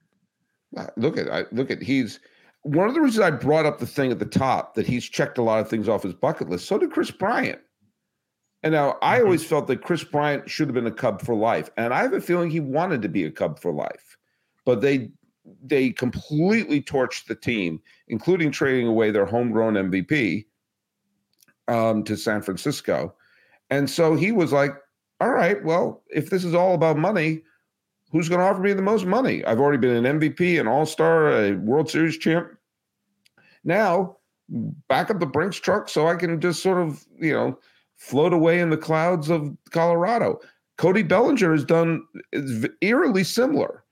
Uh, 0.77 0.87
Look 0.97 1.19
at 1.19 1.29
I 1.31 1.45
look 1.51 1.71
at 1.73 1.83
he's 1.83 2.21
one 2.65 2.89
of 2.89 2.95
the 2.95 3.01
reasons 3.01 3.21
I 3.21 3.31
brought 3.31 3.67
up 3.67 3.79
the 3.79 3.87
thing 3.87 4.11
at 4.11 4.19
the 4.19 4.25
top 4.25 4.75
that 4.75 4.87
he's 4.87 5.05
checked 5.05 5.39
a 5.39 5.43
lot 5.43 5.61
of 5.61 5.69
things 5.69 5.89
off 5.89 6.03
his 6.03 6.15
bucket 6.15 6.49
list. 6.49 6.67
So 6.67 6.79
did 6.79 6.91
Kris 6.91 7.11
Bryant. 7.11 7.61
And 8.63 8.73
now 8.73 8.97
I 9.03 9.19
Mhm. 9.19 9.25
always 9.25 9.45
felt 9.45 9.67
that 9.67 9.83
Kris 9.83 10.03
Bryant 10.03 10.49
should 10.49 10.69
have 10.69 10.75
been 10.75 10.87
a 10.87 10.91
Cub 10.91 11.21
for 11.21 11.35
life, 11.35 11.69
and 11.77 11.93
I 11.93 12.01
have 12.01 12.15
a 12.15 12.21
feeling 12.21 12.51
he 12.51 12.61
wanted 12.61 13.03
to 13.03 13.09
be 13.09 13.25
a 13.25 13.31
Cub 13.31 13.61
for 13.61 13.73
life, 13.73 14.17
but 14.65 14.81
they 14.81 15.13
they 15.63 15.91
completely 15.91 16.81
torched 16.81 17.27
the 17.27 17.35
team, 17.35 17.83
including 18.09 18.51
trading 18.51 18.87
away 18.87 19.11
their 19.11 19.27
homegrown 19.27 19.75
MVP 19.77 20.47
um, 21.69 22.03
to 22.05 22.17
San 22.17 22.41
Francisco, 22.41 23.15
and 23.69 23.91
so 23.91 24.15
he 24.17 24.33
was 24.33 24.53
like, 24.53 24.75
"All 25.21 25.33
right, 25.33 25.63
well, 25.63 26.03
if 26.09 26.31
this 26.31 26.45
is 26.45 26.55
all 26.55 26.75
about 26.75 26.97
money." 26.97 27.43
Who's 28.15 28.29
going 28.29 28.39
to 28.39 28.47
offer 28.47 28.61
me 28.61 28.73
the 28.73 28.81
most 28.81 29.07
money? 29.07 29.45
I've 29.45 29.59
already 29.59 29.79
been 29.79 30.07
an 30.07 30.21
MVP, 30.21 30.61
an 30.61 30.69
All 30.69 30.87
Star, 30.87 31.33
a 31.33 31.55
World 31.55 31.91
Series 31.91 32.17
champ. 32.17 32.49
Now, 33.65 34.19
back 34.89 35.11
up 35.11 35.19
the 35.19 35.27
Brinks 35.27 35.57
truck 35.57 35.89
so 35.89 36.07
I 36.07 36.15
can 36.15 36.41
just 36.41 36.63
sort 36.63 36.79
of, 36.79 37.05
you 37.19 37.33
know, 37.33 37.59
float 37.97 38.33
away 38.33 38.61
in 38.61 38.71
the 38.71 38.77
clouds 38.77 39.31
of 39.31 39.57
Colorado. 39.71 40.39
Cody 40.79 41.03
Bellinger 41.03 41.51
has 41.51 41.65
done 41.65 42.05
eerily 42.81 43.25
similar. 43.25 43.83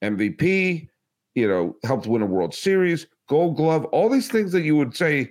MVP, 0.00 0.88
you 1.34 1.48
know, 1.48 1.74
helped 1.84 2.06
win 2.06 2.22
a 2.22 2.26
World 2.26 2.54
Series, 2.54 3.08
Gold 3.28 3.56
Glove, 3.56 3.84
all 3.86 4.08
these 4.08 4.28
things 4.28 4.52
that 4.52 4.62
you 4.62 4.76
would 4.76 4.96
say 4.96 5.28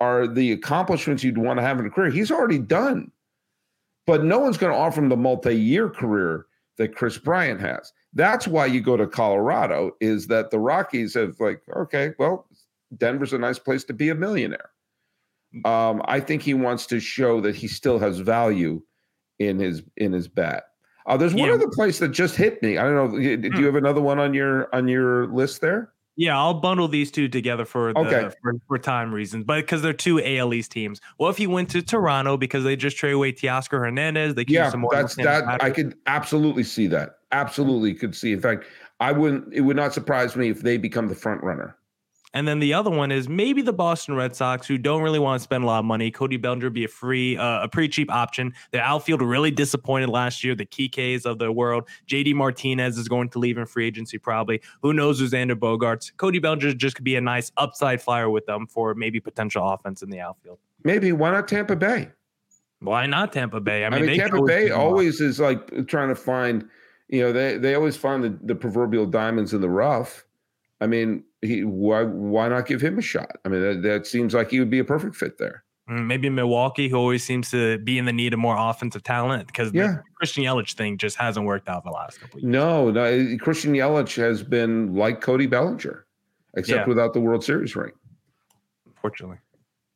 are 0.00 0.26
the 0.26 0.50
accomplishments 0.50 1.22
you'd 1.22 1.38
want 1.38 1.60
to 1.60 1.62
have 1.62 1.78
in 1.78 1.86
a 1.86 1.90
career. 1.90 2.10
He's 2.10 2.32
already 2.32 2.58
done. 2.58 3.12
But 4.08 4.24
no 4.24 4.40
one's 4.40 4.58
going 4.58 4.72
to 4.72 4.78
offer 4.78 5.00
him 5.00 5.08
the 5.08 5.16
multi-year 5.16 5.88
career 5.88 6.45
that 6.78 6.94
Kris 6.94 7.18
Bryant 7.18 7.60
has. 7.60 7.92
That's 8.12 8.46
why 8.48 8.66
you 8.66 8.80
go 8.80 8.96
to 8.96 9.06
Colorado 9.06 9.92
is 10.00 10.26
that 10.28 10.50
the 10.50 10.58
Rockies 10.58 11.14
have 11.14 11.38
like, 11.40 11.60
okay, 11.76 12.14
well, 12.18 12.46
Denver's 12.96 13.32
a 13.32 13.38
nice 13.38 13.58
place 13.58 13.84
to 13.84 13.92
be 13.92 14.08
a 14.10 14.14
millionaire. 14.14 14.70
Um, 15.64 16.02
I 16.06 16.20
think 16.20 16.42
he 16.42 16.54
wants 16.54 16.86
to 16.86 17.00
show 17.00 17.40
that 17.40 17.54
he 17.54 17.66
still 17.68 17.98
has 17.98 18.18
value 18.20 18.82
in 19.38 19.58
his 19.58 19.82
in 19.96 20.12
his 20.12 20.28
bat. 20.28 20.64
Uh, 21.06 21.16
there's 21.16 21.34
one 21.34 21.48
Yeah. 21.48 21.54
other 21.54 21.68
place 21.68 21.98
that 22.00 22.08
just 22.08 22.36
hit 22.36 22.62
me. 22.62 22.78
I 22.78 22.82
don't 22.82 22.94
know. 23.12 23.18
Do 23.18 23.48
Hmm. 23.50 23.56
you 23.58 23.66
have 23.66 23.76
another 23.76 24.00
one 24.00 24.18
on 24.18 24.34
your 24.34 24.74
on 24.74 24.88
your 24.88 25.26
list 25.28 25.60
there? 25.60 25.92
Yeah, 26.16 26.38
I'll 26.38 26.54
bundle 26.54 26.88
these 26.88 27.10
two 27.10 27.28
together 27.28 27.64
for 27.66 27.92
the, 27.92 27.98
Okay. 28.00 28.34
for, 28.42 28.54
for 28.66 28.78
time 28.78 29.12
reasons, 29.14 29.44
but 29.44 29.56
because 29.56 29.82
they're 29.82 29.92
two 29.92 30.22
AL 30.24 30.54
East 30.54 30.72
teams. 30.72 31.00
Well, 31.18 31.30
if 31.30 31.36
he 31.36 31.46
went 31.46 31.68
to 31.70 31.82
Toronto 31.82 32.36
because 32.36 32.64
they 32.64 32.74
just 32.74 32.96
trade 32.96 33.12
away 33.12 33.32
Teoscar 33.32 33.78
Hernandez, 33.78 34.34
they 34.34 34.44
keep 34.44 34.54
Yeah, 34.54 34.70
some 34.70 34.80
more. 34.80 34.90
that's 34.92 35.14
that. 35.16 35.62
I 35.62 35.70
could 35.70 35.96
absolutely 36.06 36.62
see 36.62 36.86
that. 36.88 37.18
Absolutely 37.32 37.92
could 37.94 38.14
see. 38.14 38.32
In 38.32 38.40
fact, 38.40 38.64
I 39.00 39.12
wouldn't. 39.12 39.52
It 39.52 39.60
would 39.60 39.76
not 39.76 39.92
surprise 39.92 40.36
me 40.36 40.48
if 40.48 40.62
they 40.62 40.78
become 40.78 41.08
the 41.08 41.14
front 41.14 41.42
runner. 41.42 41.76
And 42.36 42.46
then 42.46 42.58
the 42.58 42.74
other 42.74 42.90
one 42.90 43.10
is 43.12 43.30
maybe 43.30 43.62
the 43.62 43.72
Boston 43.72 44.14
Red 44.14 44.36
Sox, 44.36 44.66
who 44.66 44.76
don't 44.76 45.00
really 45.00 45.18
want 45.18 45.40
to 45.40 45.42
spend 45.42 45.64
a 45.64 45.66
lot 45.66 45.78
of 45.78 45.86
money. 45.86 46.10
Cody 46.10 46.36
Bellinger 46.36 46.68
be 46.68 46.84
a 46.84 46.88
free, 46.88 47.34
uh, 47.38 47.62
a 47.62 47.68
pretty 47.68 47.88
cheap 47.88 48.12
option. 48.12 48.52
Their 48.72 48.82
outfield 48.82 49.22
really 49.22 49.50
disappointed 49.50 50.10
last 50.10 50.44
year. 50.44 50.54
The 50.54 50.66
Kikes 50.66 51.24
of 51.24 51.38
the 51.38 51.50
world. 51.50 51.88
JD 52.06 52.34
Martinez 52.34 52.98
is 52.98 53.08
going 53.08 53.30
to 53.30 53.38
leave 53.38 53.56
in 53.56 53.64
free 53.64 53.86
agency 53.86 54.18
probably. 54.18 54.60
Who 54.82 54.92
knows 54.92 55.18
who's 55.18 55.30
Xander 55.30 55.54
Bogaerts? 55.54 56.14
Cody 56.18 56.38
Bellinger 56.38 56.74
just 56.74 56.96
could 56.96 57.06
be 57.06 57.16
a 57.16 57.22
nice 57.22 57.50
upside 57.56 58.02
flyer 58.02 58.28
with 58.28 58.44
them 58.44 58.66
for 58.66 58.94
maybe 58.94 59.18
potential 59.18 59.66
offense 59.66 60.02
in 60.02 60.10
the 60.10 60.20
outfield. 60.20 60.58
Maybe 60.84 61.12
why 61.12 61.30
not 61.30 61.48
Tampa 61.48 61.74
Bay? 61.74 62.10
Why 62.80 63.06
not 63.06 63.32
Tampa 63.32 63.60
Bay? 63.60 63.84
I 63.84 63.86
I 63.86 63.90
mean, 63.90 64.00
mean, 64.00 64.10
they 64.10 64.18
Tampa 64.18 64.42
Bay 64.42 64.68
always 64.72 65.22
is 65.22 65.40
like 65.40 65.86
trying 65.86 66.10
to 66.10 66.14
find, 66.14 66.68
you 67.08 67.22
know, 67.22 67.32
they 67.32 67.56
they 67.56 67.74
always 67.74 67.96
find 67.96 68.22
the, 68.22 68.38
the 68.42 68.54
proverbial 68.54 69.06
diamonds 69.06 69.54
in 69.54 69.62
the 69.62 69.70
rough. 69.70 70.26
I 70.82 70.86
mean, 70.86 71.24
he 71.42 71.64
why 71.64 72.02
why 72.02 72.48
not 72.48 72.66
give 72.66 72.80
him 72.80 72.98
a 72.98 73.02
shot? 73.02 73.36
I 73.44 73.48
mean, 73.48 73.60
that, 73.62 73.82
that 73.88 74.06
seems 74.06 74.34
like 74.34 74.50
he 74.50 74.58
would 74.60 74.70
be 74.70 74.78
a 74.78 74.84
perfect 74.84 75.16
fit 75.16 75.38
there. 75.38 75.64
Mm, 75.88 76.06
Maybe 76.06 76.28
Milwaukee, 76.30 76.88
who 76.88 76.96
always 76.96 77.22
seems 77.22 77.50
to 77.52 77.78
be 77.78 77.98
in 77.98 78.04
the 78.06 78.12
need 78.12 78.32
of 78.32 78.38
more 78.40 78.56
offensive 78.58 79.02
talent 79.04 79.46
because 79.46 79.72
Yeah. 79.72 79.86
the 79.86 80.02
Christian 80.16 80.42
Yelich 80.44 80.74
thing 80.74 80.98
just 80.98 81.16
hasn't 81.16 81.46
worked 81.46 81.68
out 81.68 81.84
the 81.84 81.90
last 81.90 82.20
couple 82.20 82.38
of 82.38 82.42
years. 82.42 82.52
No, 82.52 82.90
no, 82.90 83.36
Christian 83.38 83.72
Yelich 83.74 84.16
has 84.16 84.42
been 84.42 84.94
like 84.94 85.20
Cody 85.20 85.46
Bellinger, 85.46 86.06
except 86.56 86.80
Yeah. 86.80 86.86
without 86.88 87.12
the 87.12 87.20
World 87.20 87.44
Series 87.44 87.76
ring. 87.76 87.92
Unfortunately. 88.86 89.38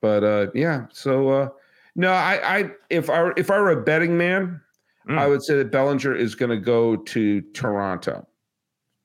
But 0.01 0.23
uh, 0.25 0.47
yeah, 0.55 0.87
so 0.93 1.29
uh, 1.29 1.49
no, 1.97 2.11
I, 2.13 2.59
I 2.61 2.71
if 2.89 3.11
I 3.11 3.23
were- 3.23 3.35
if 3.37 3.51
I 3.51 3.59
were 3.59 3.71
a 3.73 3.83
betting 3.83 4.17
man, 4.17 4.61
Mm. 5.09 5.19
I 5.19 5.27
would 5.27 5.43
say 5.43 5.57
that 5.57 5.73
Bellinger 5.73 6.15
is 6.15 6.35
going 6.35 6.51
to 6.51 6.59
go 6.59 6.95
to 6.95 7.41
Toronto. 7.55 8.29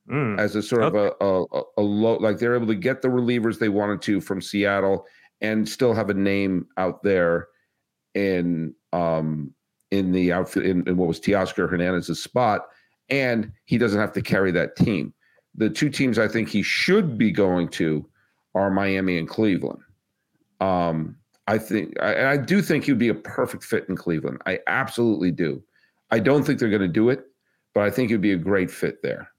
Mm. 0.10 0.40
as 0.40 0.56
a 0.56 0.62
sort 0.62 0.84
of 0.84 0.94
a, 0.94 1.12
a, 1.20 1.62
a- 1.78 1.82
low, 1.82 2.18
like 2.18 2.38
they're 2.38 2.56
able 2.56 2.68
to 2.68 2.76
get 2.76 3.02
the 3.02 3.08
relievers 3.08 3.58
they 3.58 3.70
wanted 3.70 4.04
to 4.04 4.22
from 4.22 4.40
Seattle 4.40 5.08
and 5.42 5.68
still 5.68 5.94
have 5.96 6.12
a 6.12 6.14
name 6.14 6.68
out 6.78 7.02
there 7.02 7.48
in 8.14 8.74
um 8.94 9.52
in 9.92 10.12
the 10.12 10.32
outfit 10.32 10.66
in, 10.66 10.88
in 10.88 10.96
what 10.98 11.08
was 11.08 11.20
Teoscar 11.20 11.68
Hernandez's 11.70 12.22
spot, 12.22 12.68
and 13.10 13.52
he 13.66 13.78
doesn't 13.80 14.00
have 14.00 14.14
to 14.14 14.22
carry 14.22 14.52
that 14.52 14.76
team. 14.76 15.12
The 15.56 15.70
two 15.70 15.90
teams 15.90 16.20
I 16.20 16.28
think 16.28 16.50
he 16.50 16.62
should 16.62 17.18
be 17.18 17.32
going 17.32 17.70
to 17.70 18.08
are 18.54 18.70
Miami 18.70 19.18
and 19.18 19.28
Cleveland. 19.28 19.82
Um, 20.60 21.18
I 21.48 21.58
think 21.58 22.00
I, 22.02 22.34
I 22.34 22.38
do 22.38 22.62
think 22.62 22.84
he 22.86 22.92
would 22.92 23.00
be 23.00 23.10
a 23.10 23.16
perfect 23.16 23.64
fit 23.64 23.86
in 23.90 23.96
Cleveland. 23.96 24.42
I 24.46 24.60
absolutely 24.68 25.32
do. 25.32 25.64
I 26.12 26.20
don't 26.20 26.44
think 26.44 26.60
they're 26.60 26.70
going 26.70 26.82
to 26.82 26.88
do 26.88 27.10
it, 27.10 27.26
but 27.74 27.84
I 27.84 27.90
think 27.90 28.12
it'd 28.12 28.22
be 28.22 28.32
a 28.34 28.38
great 28.38 28.70
fit 28.70 29.02
there. 29.02 29.32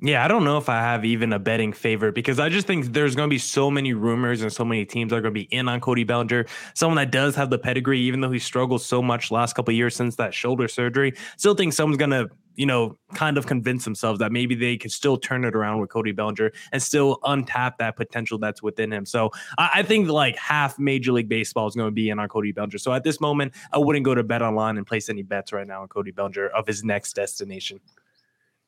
Yeah, 0.00 0.24
I 0.24 0.28
don't 0.28 0.44
know 0.44 0.58
if 0.58 0.68
I 0.68 0.78
have 0.78 1.04
even 1.04 1.32
a 1.32 1.40
betting 1.40 1.72
favorite 1.72 2.14
because 2.14 2.38
I 2.38 2.48
just 2.48 2.68
think 2.68 2.92
there's 2.92 3.16
going 3.16 3.28
to 3.28 3.34
be 3.34 3.38
so 3.38 3.68
many 3.68 3.94
rumors 3.94 4.42
and 4.42 4.52
so 4.52 4.64
many 4.64 4.84
teams 4.84 5.12
are 5.12 5.20
going 5.20 5.34
to 5.34 5.40
be 5.40 5.48
in 5.50 5.68
on 5.68 5.80
Cody 5.80 6.04
Bellinger. 6.04 6.46
Someone 6.74 6.96
that 6.98 7.10
does 7.10 7.34
have 7.34 7.50
the 7.50 7.58
pedigree, 7.58 7.98
even 8.00 8.20
though 8.20 8.30
he 8.30 8.38
struggled 8.38 8.80
so 8.80 9.02
much 9.02 9.32
last 9.32 9.54
couple 9.54 9.74
years 9.74 9.96
since 9.96 10.14
that 10.14 10.32
shoulder 10.32 10.68
surgery. 10.68 11.14
Still 11.36 11.56
think 11.56 11.72
someone's 11.72 11.98
going 11.98 12.12
to, 12.12 12.28
you 12.54 12.64
know, 12.64 12.96
kind 13.14 13.36
of 13.36 13.46
convince 13.46 13.84
themselves 13.84 14.20
that 14.20 14.30
maybe 14.30 14.54
they 14.54 14.76
could 14.76 14.92
still 14.92 15.16
turn 15.16 15.44
it 15.44 15.56
around 15.56 15.80
with 15.80 15.90
Cody 15.90 16.12
Bellinger 16.12 16.52
and 16.70 16.80
still 16.80 17.18
untap 17.24 17.78
that 17.78 17.96
potential 17.96 18.38
that's 18.38 18.62
within 18.62 18.92
him. 18.92 19.04
So 19.04 19.30
I, 19.58 19.70
I 19.74 19.82
think 19.82 20.08
like 20.08 20.36
half 20.36 20.78
Major 20.78 21.10
League 21.10 21.28
Baseball 21.28 21.66
is 21.66 21.74
going 21.74 21.88
to 21.88 21.92
be 21.92 22.08
in 22.08 22.20
on 22.20 22.28
Cody 22.28 22.52
Bellinger. 22.52 22.78
So 22.78 22.92
at 22.92 23.02
this 23.02 23.20
moment, 23.20 23.52
I 23.72 23.78
wouldn't 23.78 24.04
go 24.04 24.14
to 24.14 24.22
bet 24.22 24.42
online 24.42 24.76
and 24.76 24.86
place 24.86 25.08
any 25.08 25.22
bets 25.22 25.52
right 25.52 25.66
now 25.66 25.82
on 25.82 25.88
Cody 25.88 26.12
Bellinger 26.12 26.46
of 26.46 26.68
his 26.68 26.84
next 26.84 27.14
destination. 27.14 27.80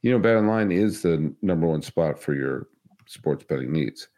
You 0.02 0.12
know, 0.12 0.18
Bet 0.18 0.36
Online 0.36 0.72
is 0.72 1.02
the 1.02 1.32
number 1.42 1.66
one 1.66 1.82
spot 1.82 2.18
for 2.20 2.34
your 2.34 2.68
sports 3.06 3.44
betting 3.44 3.72
needs. 3.72 4.08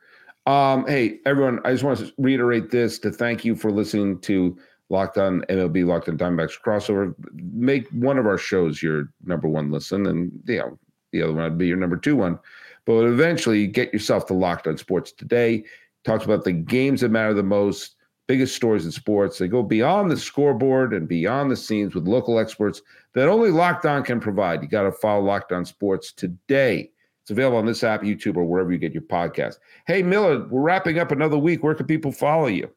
Um, 0.46 0.86
hey, 0.86 1.18
everyone, 1.26 1.60
I 1.64 1.72
just 1.72 1.84
want 1.84 1.98
to 1.98 2.12
reiterate 2.18 2.70
this 2.70 2.98
to 3.00 3.10
thank 3.10 3.44
you 3.44 3.54
for 3.54 3.70
listening 3.70 4.20
to 4.20 4.56
Locked 4.90 5.18
On 5.18 5.42
MLB, 5.48 5.86
Locked 5.86 6.08
On 6.08 6.18
Diamondbacks 6.18 6.60
crossover. 6.64 7.14
Make 7.32 7.88
one 7.90 8.18
of 8.18 8.26
our 8.26 8.38
shows 8.38 8.82
your 8.82 9.08
number 9.24 9.48
one 9.48 9.70
listen, 9.70 10.06
and 10.06 10.32
you 10.46 10.58
know, 10.58 10.78
the 11.12 11.22
other 11.22 11.32
one 11.32 11.44
would 11.44 11.58
be 11.58 11.66
your 11.66 11.76
number 11.76 11.96
two 11.96 12.16
one. 12.16 12.38
But 12.84 13.04
eventually, 13.04 13.66
get 13.66 13.92
yourself 13.92 14.26
to 14.26 14.34
Locked 14.34 14.66
On 14.66 14.76
Sports 14.76 15.12
today. 15.12 15.64
Talks 16.04 16.24
about 16.24 16.44
the 16.44 16.52
games 16.52 17.00
that 17.00 17.10
matter 17.10 17.32
the 17.32 17.42
most 17.42 17.94
biggest 18.32 18.56
stories 18.56 18.86
in 18.86 18.90
sports. 18.90 19.36
They 19.36 19.46
go 19.46 19.62
beyond 19.62 20.10
the 20.10 20.16
scoreboard 20.16 20.94
and 20.94 21.06
beyond 21.06 21.50
the 21.50 21.56
scenes 21.56 21.94
with 21.94 22.08
local 22.08 22.38
experts 22.38 22.80
that 23.12 23.28
only 23.28 23.50
Locked 23.50 23.84
On 23.84 24.02
can 24.02 24.20
provide. 24.20 24.62
You 24.62 24.68
got 24.70 24.84
to 24.84 24.92
follow 24.92 25.22
Locked 25.22 25.52
On 25.52 25.66
Sports 25.66 26.12
today. 26.12 26.90
It's 27.20 27.30
available 27.30 27.58
on 27.58 27.66
this 27.66 27.84
app, 27.84 28.00
YouTube, 28.00 28.38
or 28.38 28.44
wherever 28.44 28.72
you 28.72 28.78
get 28.78 28.94
your 28.94 29.02
podcast. 29.02 29.56
Hey, 29.86 30.02
Miller, 30.02 30.48
we're 30.48 30.62
wrapping 30.62 30.98
up 30.98 31.12
another 31.12 31.36
week. 31.36 31.62
Where 31.62 31.74
can 31.74 31.84
people 31.84 32.10
follow 32.10 32.46
you? 32.46 32.70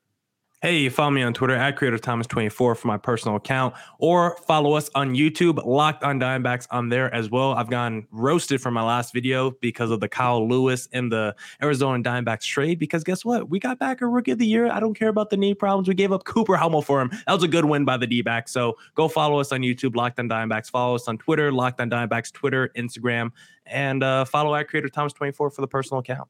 Hey, 0.66 0.80
you 0.80 0.90
follow 0.90 1.12
me 1.12 1.22
on 1.22 1.32
Twitter 1.32 1.56
at 1.56 1.76
Creator 1.76 2.00
Thomas24 2.00 2.52
for 2.52 2.76
my 2.86 2.98
personal 2.98 3.36
account, 3.36 3.76
or 4.00 4.36
follow 4.48 4.74
us 4.74 4.90
on 4.96 5.14
YouTube, 5.14 5.64
Locked 5.64 6.04
on 6.04 6.20
Diamondbacks 6.20 6.66
on 6.72 6.90
there 6.90 7.14
as 7.14 7.30
well. 7.30 7.54
I've 7.54 7.70
gotten 7.70 8.08
roasted 8.10 8.60
from 8.60 8.74
my 8.74 8.82
last 8.82 9.14
video 9.14 9.52
because 9.62 9.92
of 9.92 10.00
the 10.00 10.10
Kyle 10.10 10.50
Lewis 10.50 10.90
and 10.92 11.12
the 11.12 11.36
Arizona 11.62 12.02
Diamondbacks 12.02 12.48
trade. 12.48 12.80
Because 12.80 13.04
guess 13.04 13.24
what? 13.24 13.48
We 13.48 13.60
got 13.60 13.78
back 13.78 14.02
a 14.02 14.08
rookie 14.08 14.32
of 14.32 14.40
the 14.40 14.48
year. 14.48 14.66
I 14.66 14.80
don't 14.80 14.96
care 14.96 15.10
about 15.10 15.30
the 15.30 15.38
knee 15.38 15.54
problems. 15.54 15.88
We 15.88 15.94
gave 15.94 16.12
up 16.12 16.24
Cooper 16.24 16.56
Hummel 16.56 16.82
for 16.82 17.00
him. 17.00 17.12
That 17.28 17.34
was 17.34 17.44
a 17.44 17.48
good 17.48 17.66
win 17.66 17.86
by 17.86 17.98
the 17.98 18.08
D 18.08 18.24
backs. 18.24 18.52
So 18.52 18.76
go 18.96 19.08
follow 19.08 19.40
us 19.40 19.52
on 19.52 19.60
YouTube, 19.60 19.96
Locked 19.96 20.20
on 20.20 20.28
Diamondbacks. 20.28 20.72
Follow 20.72 20.96
us 20.96 21.08
on 21.08 21.20
Twitter, 21.20 21.52
Locked 21.52 21.80
on 21.80 21.92
Diamondbacks, 21.92 22.34
Twitter, 22.34 22.72
Instagram, 22.76 23.30
and 23.68 24.04
uh, 24.04 24.26
follow 24.26 24.56
at 24.56 24.68
Creator 24.68 24.90
Thomas24 24.90 25.36
for 25.36 25.62
the 25.62 25.68
personal 25.68 26.00
account. 26.00 26.28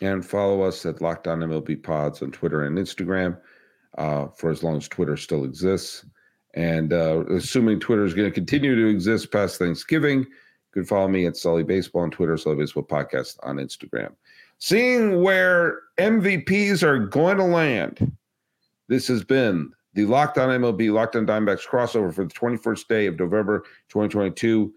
And 0.00 0.24
follow 0.24 0.62
us 0.62 0.86
at 0.86 1.02
Locked 1.02 1.28
on 1.28 1.40
MLB 1.40 1.82
Pods 1.82 2.22
on 2.22 2.32
Twitter 2.32 2.64
and 2.64 2.78
Instagram 2.78 3.36
uh, 3.98 4.28
for 4.28 4.50
as 4.50 4.62
long 4.62 4.76
as 4.76 4.88
Twitter 4.88 5.16
still 5.16 5.44
exists. 5.44 6.04
And 6.54 6.92
uh, 6.92 7.24
assuming 7.30 7.80
Twitter 7.80 8.04
is 8.04 8.14
going 8.14 8.28
to 8.28 8.34
continue 8.34 8.74
to 8.76 8.86
exist 8.86 9.32
past 9.32 9.58
Thanksgiving, 9.58 10.20
you 10.20 10.26
can 10.72 10.84
follow 10.84 11.08
me 11.08 11.26
at 11.26 11.36
Sully 11.36 11.64
Baseball 11.64 12.02
on 12.02 12.10
Twitter, 12.10 12.36
Sully 12.36 12.56
Baseball 12.56 12.84
Podcast 12.84 13.38
on 13.42 13.56
Instagram. 13.56 14.12
Seeing 14.58 15.20
where 15.20 15.80
MVPs 15.98 16.82
are 16.82 16.98
going 16.98 17.38
to 17.38 17.44
land, 17.44 18.16
this 18.88 19.08
has 19.08 19.24
been 19.24 19.72
the 19.94 20.06
Locked 20.06 20.38
On 20.38 20.48
MLB, 20.48 20.92
Locked 20.92 21.16
On 21.16 21.26
Diamondbacks 21.26 21.66
crossover 21.66 22.12
for 22.12 22.24
the 22.24 22.34
21st 22.34 22.88
day 22.88 23.06
of 23.06 23.18
November 23.18 23.60
2022. 23.88 24.72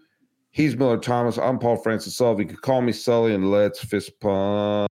He's 0.50 0.76
Miller 0.76 0.98
Thomas. 0.98 1.38
I'm 1.38 1.58
Paul 1.58 1.76
Francis 1.76 2.16
Sullivan. 2.16 2.42
You 2.42 2.54
can 2.54 2.56
call 2.56 2.80
me 2.80 2.92
Sully 2.92 3.34
and 3.34 3.50
let's 3.50 3.80
fist 3.80 4.18
pump. 4.20 4.87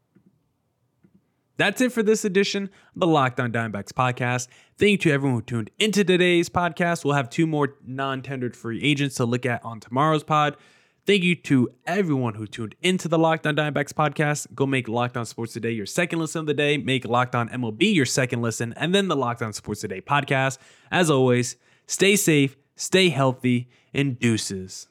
That's 1.57 1.81
it 1.81 1.91
for 1.91 2.01
this 2.01 2.25
edition 2.25 2.63
of 2.63 2.99
the 2.99 3.07
Locked 3.07 3.39
On 3.39 3.51
Diamondbacks 3.51 3.93
podcast. 3.93 4.47
Thank 4.77 4.91
you 4.91 4.97
to 4.97 5.11
everyone 5.11 5.37
who 5.37 5.41
tuned 5.43 5.69
into 5.77 6.03
today's 6.03 6.49
podcast. 6.49 7.05
We'll 7.05 7.13
have 7.13 7.29
two 7.29 7.45
more 7.45 7.75
non 7.85 8.23
tendered 8.23 8.55
free 8.57 8.81
agents 8.81 9.15
to 9.15 9.25
look 9.25 9.45
at 9.45 9.63
on 9.63 9.79
tomorrow's 9.79 10.23
pod. 10.23 10.57
Thank 11.05 11.23
you 11.23 11.35
to 11.35 11.69
everyone 11.85 12.35
who 12.35 12.47
tuned 12.47 12.75
into 12.81 13.07
the 13.07 13.19
Locked 13.19 13.45
On 13.45 13.55
Diamondbacks 13.55 13.93
podcast. 13.93 14.47
Go 14.55 14.65
make 14.65 14.87
Locked 14.87 15.17
On 15.17 15.25
Sports 15.25 15.53
Today 15.53 15.71
your 15.71 15.85
second 15.85 16.19
listen 16.19 16.39
of 16.39 16.45
the 16.47 16.53
day. 16.53 16.77
Make 16.77 17.05
Locked 17.05 17.35
On 17.35 17.49
MLB 17.49 17.93
your 17.93 18.05
second 18.05 18.41
listen, 18.41 18.73
and 18.77 18.95
then 18.95 19.07
the 19.07 19.15
Locked 19.15 19.41
On 19.41 19.53
Sports 19.53 19.81
Today 19.81 20.01
podcast. 20.01 20.57
As 20.91 21.09
always, 21.09 21.57
stay 21.87 22.15
safe, 22.15 22.55
stay 22.75 23.09
healthy, 23.09 23.69
and 23.93 24.17
deuces. 24.17 24.87